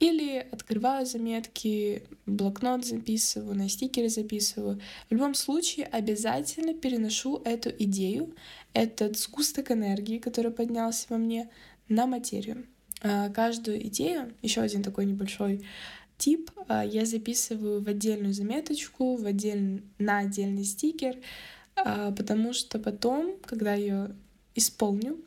Или 0.03 0.45
открываю 0.51 1.05
заметки, 1.05 2.03
блокнот 2.25 2.83
записываю, 2.83 3.55
на 3.55 3.69
стикеры 3.69 4.09
записываю. 4.09 4.81
В 5.09 5.13
любом 5.13 5.33
случае 5.33 5.85
обязательно 5.85 6.73
переношу 6.73 7.41
эту 7.45 7.69
идею, 7.69 8.35
этот 8.73 9.17
сгусток 9.17 9.71
энергии, 9.71 10.17
который 10.17 10.51
поднялся 10.51 11.05
во 11.07 11.17
мне, 11.17 11.49
на 11.87 12.05
материю. 12.05 12.65
А, 13.01 13.29
каждую 13.29 13.87
идею, 13.87 14.33
еще 14.41 14.59
один 14.59 14.83
такой 14.83 15.05
небольшой 15.05 15.65
тип, 16.17 16.51
а, 16.67 16.83
я 16.83 17.05
записываю 17.05 17.81
в 17.81 17.87
отдельную 17.87 18.33
заметочку, 18.33 19.15
в 19.15 19.25
отдель... 19.25 19.83
на 19.99 20.17
отдельный 20.17 20.65
стикер, 20.65 21.15
а, 21.77 22.11
потому 22.11 22.51
что 22.51 22.77
потом, 22.77 23.37
когда 23.45 23.73
ее 23.73 24.13
исполню, 24.53 25.17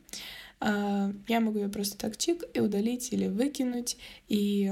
я 0.59 1.39
могу 1.39 1.59
ее 1.59 1.69
просто 1.69 1.97
так 1.97 2.17
чик 2.17 2.43
и 2.53 2.59
удалить 2.59 3.11
или 3.13 3.27
выкинуть, 3.27 3.97
и 4.27 4.71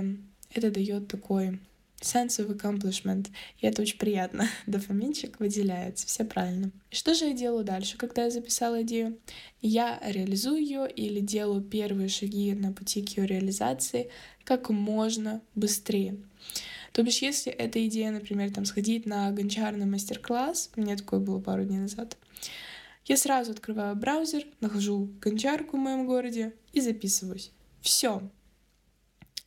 это 0.54 0.72
дает 0.72 1.08
такой 1.08 1.60
sense 2.02 2.40
of 2.40 2.56
accomplishment, 2.56 3.28
и 3.60 3.68
это 3.68 3.82
очень 3.82 3.98
приятно. 3.98 4.48
Дофаминчик 4.68 5.40
выделяется, 5.40 6.08
все 6.08 6.24
правильно. 6.24 6.72
Что 6.92 7.14
же 7.14 7.26
я 7.26 7.34
делаю 7.34 7.64
дальше, 7.64 7.98
когда 7.98 8.26
я 8.26 8.30
записала 8.30 8.84
идею? 8.84 9.18
Я 9.62 10.00
реализую 10.06 10.62
ее 10.62 10.90
или 10.90 11.20
делаю 11.20 11.62
первые 11.62 12.10
шаги 12.10 12.54
на 12.54 12.72
пути 12.72 13.02
к 13.04 13.18
ее 13.18 13.26
реализации 13.26 14.10
как 14.44 14.70
можно 14.70 15.42
быстрее. 15.56 16.18
То 16.92 17.04
бишь, 17.04 17.22
если 17.22 17.52
эта 17.52 17.86
идея, 17.88 18.12
например, 18.12 18.54
там 18.54 18.64
сходить 18.64 19.06
на 19.06 19.30
гончарный 19.32 19.86
мастер-класс, 19.86 20.72
у 20.76 20.82
меня 20.82 20.96
такое 20.96 21.20
было 21.20 21.42
пару 21.42 21.66
дней 21.66 21.80
назад, 21.80 22.16
я 23.06 23.18
сразу 23.18 23.52
открываю 23.52 23.96
браузер, 23.96 24.46
нахожу 24.62 25.10
гончарку 25.22 25.78
в 25.78 25.80
моем 25.80 26.08
городе 26.08 26.54
и 26.74 26.82
записываюсь. 26.82 27.52
Все. 27.82 28.22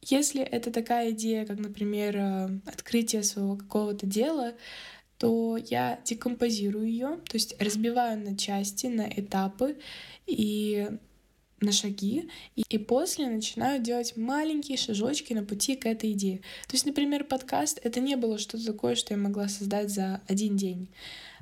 Если 0.02 0.42
это 0.42 0.70
такая 0.70 1.10
идея, 1.10 1.44
как, 1.44 1.58
например, 1.58 2.16
э, 2.16 2.48
открытие 2.66 3.22
своего 3.24 3.56
какого-то 3.56 4.06
дела, 4.06 4.54
то 5.18 5.56
я 5.56 6.00
декомпозирую 6.04 6.86
ее, 6.86 7.20
то 7.28 7.34
есть 7.34 7.60
разбиваю 7.60 8.18
на 8.18 8.36
части, 8.36 8.86
на 8.86 9.08
этапы 9.08 9.76
и 10.26 10.88
на 11.60 11.72
шаги, 11.72 12.30
и, 12.54 12.62
и 12.68 12.78
после 12.78 13.26
начинаю 13.26 13.82
делать 13.82 14.16
маленькие 14.16 14.78
шажочки 14.78 15.32
на 15.32 15.44
пути 15.44 15.74
к 15.74 15.86
этой 15.86 16.12
идее. 16.12 16.38
То 16.68 16.74
есть, 16.74 16.86
например, 16.86 17.24
подкаст— 17.24 17.80
это 17.82 17.98
не 17.98 18.16
было 18.16 18.38
что-то 18.38 18.64
такое, 18.64 18.94
что 18.94 19.14
я 19.14 19.18
могла 19.18 19.48
создать 19.48 19.90
за 19.90 20.20
один 20.28 20.56
день. 20.56 20.88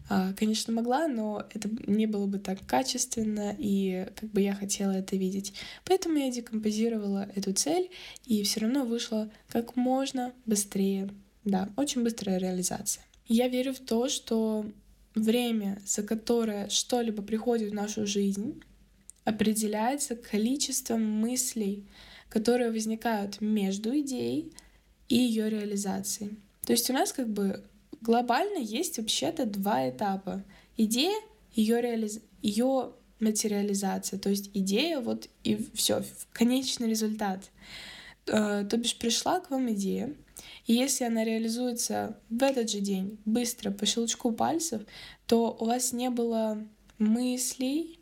А, 0.09 0.33
конечно, 0.35 0.73
могла, 0.73 1.09
но 1.09 1.45
это 1.53 1.69
не 1.87 2.07
было 2.07 2.27
бы 2.27 2.39
так 2.39 2.65
качественно, 2.67 3.55
и 3.59 4.07
как 4.15 4.31
бы 4.31 4.41
я 4.41 4.55
хотела 4.55 4.93
это 4.93 5.17
видеть. 5.17 5.55
Поэтому 5.85 6.19
я 6.19 6.31
декомпозировала 6.31 7.29
эту 7.35 7.53
цель, 7.53 7.91
и 8.25 8.43
все 8.45 8.61
равно 8.61 8.85
вышла 8.85 9.31
как 9.49 9.75
можно 9.77 10.33
быстрее. 10.45 11.11
Да, 11.45 11.69
очень 11.77 12.03
быстрая 12.03 12.39
реализация. 12.39 13.05
Я 13.27 13.49
верю 13.49 13.75
в 13.75 13.81
то, 13.81 14.09
что 14.09 14.67
время, 15.15 15.81
за 15.85 16.03
которое 16.03 16.69
что-либо 16.69 17.23
приходит 17.23 17.71
в 17.71 17.75
нашу 17.75 18.07
жизнь, 18.07 18.63
определяется 19.25 20.15
количеством 20.15 21.03
мыслей, 21.03 21.85
которые 22.29 22.71
возникают 22.71 23.41
между 23.41 23.99
идеей 24.01 24.53
и 25.09 25.17
ее 25.17 25.51
реализацией. 25.51 26.39
То 26.65 26.73
есть 26.73 26.91
у 26.91 26.93
нас 26.93 27.13
как 27.13 27.29
бы 27.29 27.65
глобально 28.07 28.59
есть 28.59 28.99
вообще-то 28.99 29.47
два 29.47 29.91
этапа. 29.91 30.45
Идея, 30.77 31.21
ее, 31.53 31.81
реализ... 31.81 32.21
ее 32.41 32.93
материализация, 33.19 34.19
то 34.19 34.31
есть 34.31 34.51
идея, 34.55 35.01
вот 35.01 35.29
и 35.43 35.57
все, 35.75 36.05
конечный 36.33 36.89
результат. 36.89 37.51
Э, 38.27 38.65
то 38.69 38.77
бишь 38.77 38.97
пришла 38.97 39.41
к 39.41 39.51
вам 39.51 39.73
идея, 39.73 40.15
и 40.67 40.75
если 40.75 41.05
она 41.05 41.25
реализуется 41.25 42.17
в 42.31 42.43
этот 42.43 42.71
же 42.71 42.81
день, 42.81 43.19
быстро, 43.25 43.73
по 43.73 43.87
щелчку 43.87 44.31
пальцев, 44.31 44.83
то 45.27 45.57
у 45.59 45.65
вас 45.65 45.93
не 45.93 46.11
было 46.11 46.63
мыслей 46.99 47.99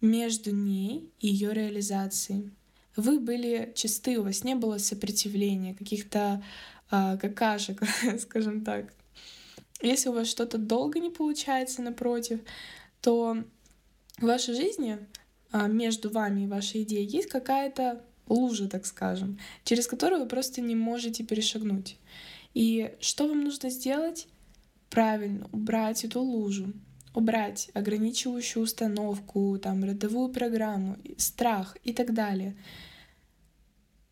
между 0.00 0.54
ней 0.54 1.10
и 1.18 1.28
ее 1.28 1.52
реализацией. 1.52 2.50
Вы 2.94 3.18
были 3.18 3.72
чисты, 3.74 4.20
у 4.20 4.22
вас 4.22 4.44
не 4.44 4.54
было 4.54 4.78
сопротивления, 4.78 5.74
каких-то 5.74 6.44
э, 6.92 7.18
какашек, 7.20 7.82
скажем 8.20 8.62
так. 8.62 8.92
Если 9.82 10.08
у 10.08 10.12
вас 10.12 10.28
что-то 10.28 10.58
долго 10.58 10.98
не 10.98 11.10
получается, 11.10 11.82
напротив, 11.82 12.40
то 13.00 13.36
в 14.18 14.22
вашей 14.22 14.54
жизни 14.54 14.98
а, 15.50 15.66
между 15.68 16.10
вами 16.10 16.42
и 16.42 16.46
вашей 16.46 16.82
идеей 16.82 17.06
есть 17.06 17.28
какая-то 17.28 18.02
лужа, 18.28 18.68
так 18.68 18.86
скажем, 18.86 19.38
через 19.64 19.86
которую 19.86 20.22
вы 20.22 20.28
просто 20.28 20.60
не 20.60 20.74
можете 20.74 21.24
перешагнуть. 21.24 21.98
И 22.54 22.94
что 23.00 23.28
вам 23.28 23.44
нужно 23.44 23.68
сделать? 23.68 24.28
Правильно, 24.90 25.48
убрать 25.52 26.04
эту 26.04 26.20
лужу. 26.20 26.72
убрать 27.14 27.70
ограничивающую 27.74 28.62
установку, 28.64 29.56
там, 29.62 29.84
родовую 29.84 30.30
программу, 30.30 30.96
страх 31.16 31.76
и 31.84 31.92
так 31.92 32.12
далее. 32.12 32.56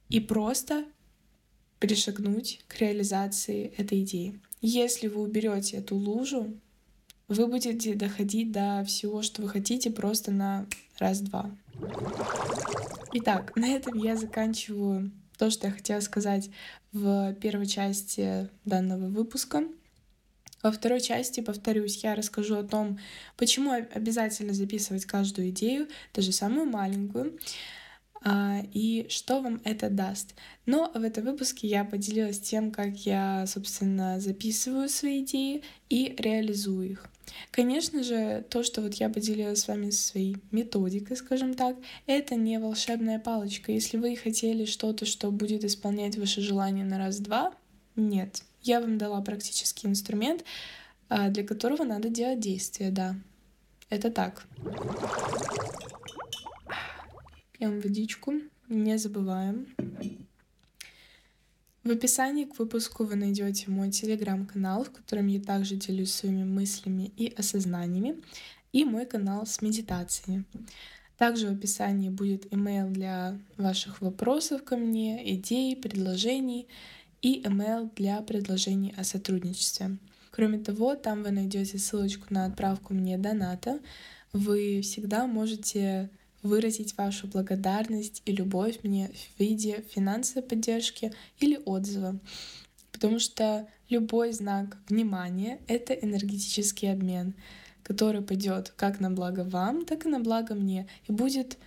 И 0.09 0.21
просто 0.21 0.85
перешагнуть 1.81 2.61
к 2.69 2.79
реализации 2.79 3.75
этой 3.77 4.03
идеи. 4.03 4.41
Если 4.65 5.09
вы 5.09 5.23
уберете 5.23 5.79
эту 5.79 5.97
лужу, 5.97 6.55
вы 7.27 7.49
будете 7.49 7.95
доходить 7.95 8.53
до 8.53 8.85
всего, 8.87 9.23
что 9.23 9.43
вы 9.43 9.49
хотите, 9.49 9.91
просто 9.91 10.31
на 10.31 10.67
раз-два. 10.99 11.51
Итак, 13.13 13.53
на 13.57 13.69
этом 13.69 13.99
я 13.99 14.17
заканчиваю 14.17 15.11
то, 15.37 15.51
что 15.51 15.67
я 15.67 15.73
хотела 15.73 15.99
сказать 15.99 16.49
в 16.93 17.35
первой 17.35 17.67
части 17.67 18.49
данного 18.65 19.09
выпуска. 19.09 19.65
Во 20.63 20.71
второй 20.71 21.01
части, 21.01 21.41
повторюсь, 21.41 22.05
я 22.05 22.15
расскажу 22.15 22.55
о 22.55 22.63
том, 22.63 23.01
почему 23.37 23.73
обязательно 23.73 24.53
записывать 24.53 25.07
каждую 25.07 25.49
идею, 25.51 25.89
даже 26.15 26.31
самую 26.31 26.67
маленькую, 26.67 27.37
и 28.73 29.07
что 29.09 29.41
вам 29.41 29.61
это 29.65 29.91
даст. 29.91 30.35
Но 30.67 30.91
в 30.95 31.03
этом 31.03 31.25
выпуске 31.25 31.67
я 31.67 31.85
поделилась 31.85 32.41
тем, 32.41 32.71
как 32.71 32.95
я, 33.07 33.47
собственно, 33.47 34.21
записываю 34.21 34.89
свои 34.89 35.23
идеи 35.23 35.63
и 35.89 36.15
реализую 36.19 36.91
их. 36.91 37.09
Конечно 37.51 38.03
же, 38.03 38.45
то, 38.49 38.63
что 38.63 38.83
вот 38.83 38.95
я 38.95 39.09
поделилась 39.09 39.61
с 39.61 39.69
вами 39.69 39.91
своей 39.91 40.37
методикой, 40.51 41.17
скажем 41.17 41.55
так, 41.55 41.77
это 42.07 42.35
не 42.35 42.59
волшебная 42.59 43.19
палочка. 43.19 43.73
Если 43.73 43.97
вы 43.97 44.17
хотели 44.17 44.65
что-то, 44.65 45.07
что 45.07 45.31
будет 45.31 45.65
исполнять 45.65 46.17
ваши 46.17 46.41
желания 46.41 46.85
на 46.85 46.99
раз-два, 46.99 47.55
нет. 47.97 48.43
Я 48.63 48.81
вам 48.81 48.99
дала 48.99 49.21
практический 49.21 49.89
инструмент, 49.89 50.45
а, 51.09 51.29
для 51.29 51.45
которого 51.45 51.85
надо 51.85 52.09
делать 52.09 52.41
действия, 52.41 52.91
да. 52.91 53.17
Это 53.91 54.11
так. 54.11 54.47
Пьем 57.63 57.81
водичку, 57.81 58.33
не 58.69 58.99
забываем. 58.99 59.69
В 61.85 61.91
описании 61.91 62.45
к 62.45 62.59
выпуску 62.59 63.05
вы 63.05 63.15
найдете 63.15 63.71
мой 63.71 63.93
телеграм-канал, 63.93 64.83
в 64.83 64.91
котором 64.91 65.29
я 65.29 65.39
также 65.39 65.77
делюсь 65.77 66.11
своими 66.13 66.43
мыслями 66.43 67.13
и 67.17 67.33
осознаниями, 67.33 68.17
и 68.73 68.85
мой 68.85 69.07
канал 69.07 69.47
с 69.47 69.63
медитациями. 69.63 70.43
Также 71.17 71.47
в 71.47 71.53
описании 71.53 72.09
будет 72.09 72.47
email 72.47 72.91
для 72.91 73.39
ваших 73.57 74.01
вопросов 74.01 74.65
ко 74.65 74.77
мне, 74.77 75.33
идей, 75.33 75.77
предложений 75.77 76.67
и 77.21 77.43
email 77.43 77.89
для 77.95 78.23
предложений 78.23 78.95
о 78.97 79.05
сотрудничестве. 79.05 79.99
Кроме 80.33 80.59
того, 80.59 80.97
там 80.97 81.23
вы 81.23 81.31
найдете 81.31 81.79
ссылочку 81.79 82.27
на 82.31 82.47
отправку 82.47 82.93
мне 82.93 83.19
доната. 83.19 83.79
Вы 84.33 84.81
всегда 84.83 85.29
можете 85.29 86.11
выразить 86.43 86.97
вашу 86.97 87.27
благодарность 87.27 88.23
и 88.25 88.33
любовь 88.33 88.81
мне 88.83 89.11
в 89.37 89.41
виде 89.41 89.85
финансовой 89.91 90.43
поддержки 90.43 91.13
или 91.39 91.61
отзыва. 91.65 92.19
Потому 92.91 93.19
что 93.19 93.69
любой 93.89 94.33
знак 94.33 94.79
внимания— 94.89 95.61
это 95.67 95.93
энергетический 95.95 96.93
обмен, 96.93 97.35
который 97.83 98.23
пойдет 98.23 98.73
как 98.77 99.01
на 99.01 99.11
благо 99.11 99.45
вам, 99.45 99.85
так 99.85 100.07
и 100.07 100.09
на 100.09 100.21
благо 100.21 100.55
мне, 100.55 100.87
и 101.09 101.13
будет 101.13 101.59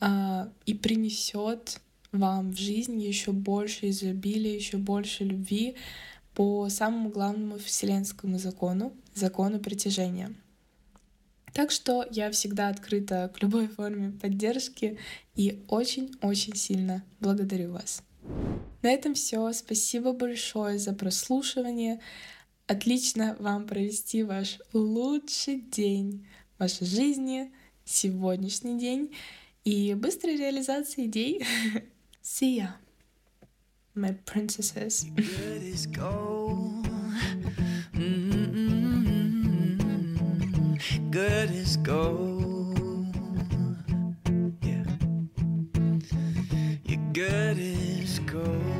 а, 0.00 0.50
и 0.66 0.74
принесет 0.74 1.80
вам 2.12 2.52
в 2.52 2.58
жизнь 2.58 3.00
еще 3.00 3.32
больше 3.32 3.90
изобилия, 3.90 4.54
еще 4.54 4.76
больше 4.76 5.24
любви 5.24 5.76
по 6.34 6.68
самому 6.68 7.10
главному 7.10 7.58
вселенскому 7.58 8.38
закону, 8.38 8.92
закону 9.14 9.60
притяжения. 9.60 10.34
Так 11.54 11.70
что 11.70 12.04
я 12.10 12.30
всегда 12.32 12.68
открыта 12.68 13.32
к 13.34 13.40
любой 13.40 13.68
форме 13.68 14.10
поддержки 14.10 14.98
и 15.36 15.64
очень-очень 15.68 16.56
сильно 16.56 17.04
благодарю 17.20 17.72
вас. 17.72 18.02
На 18.82 18.88
этом 18.90 19.14
все. 19.14 19.52
Спасибо 19.52 20.12
большое 20.12 20.78
за 20.78 20.92
прослушивание. 20.92 22.00
Отлично 22.66 23.36
вам 23.38 23.66
провести 23.66 24.24
ваш 24.24 24.58
лучший 24.72 25.60
день 25.60 26.26
вашей 26.58 26.86
жизни, 26.86 27.52
сегодняшний 27.84 28.78
день 28.78 29.14
и 29.64 29.94
быстрой 29.94 30.36
реализации 30.36 31.06
идей. 31.06 31.44
See 32.22 32.56
ya, 32.56 32.76
my 33.94 34.16
princesses. 34.24 35.06
Good 41.14 41.50
as 41.52 41.76
gold. 41.76 43.14
Yeah, 44.62 44.84
you're 46.82 47.12
good 47.12 47.56
as 47.56 48.18
gold. 48.18 48.73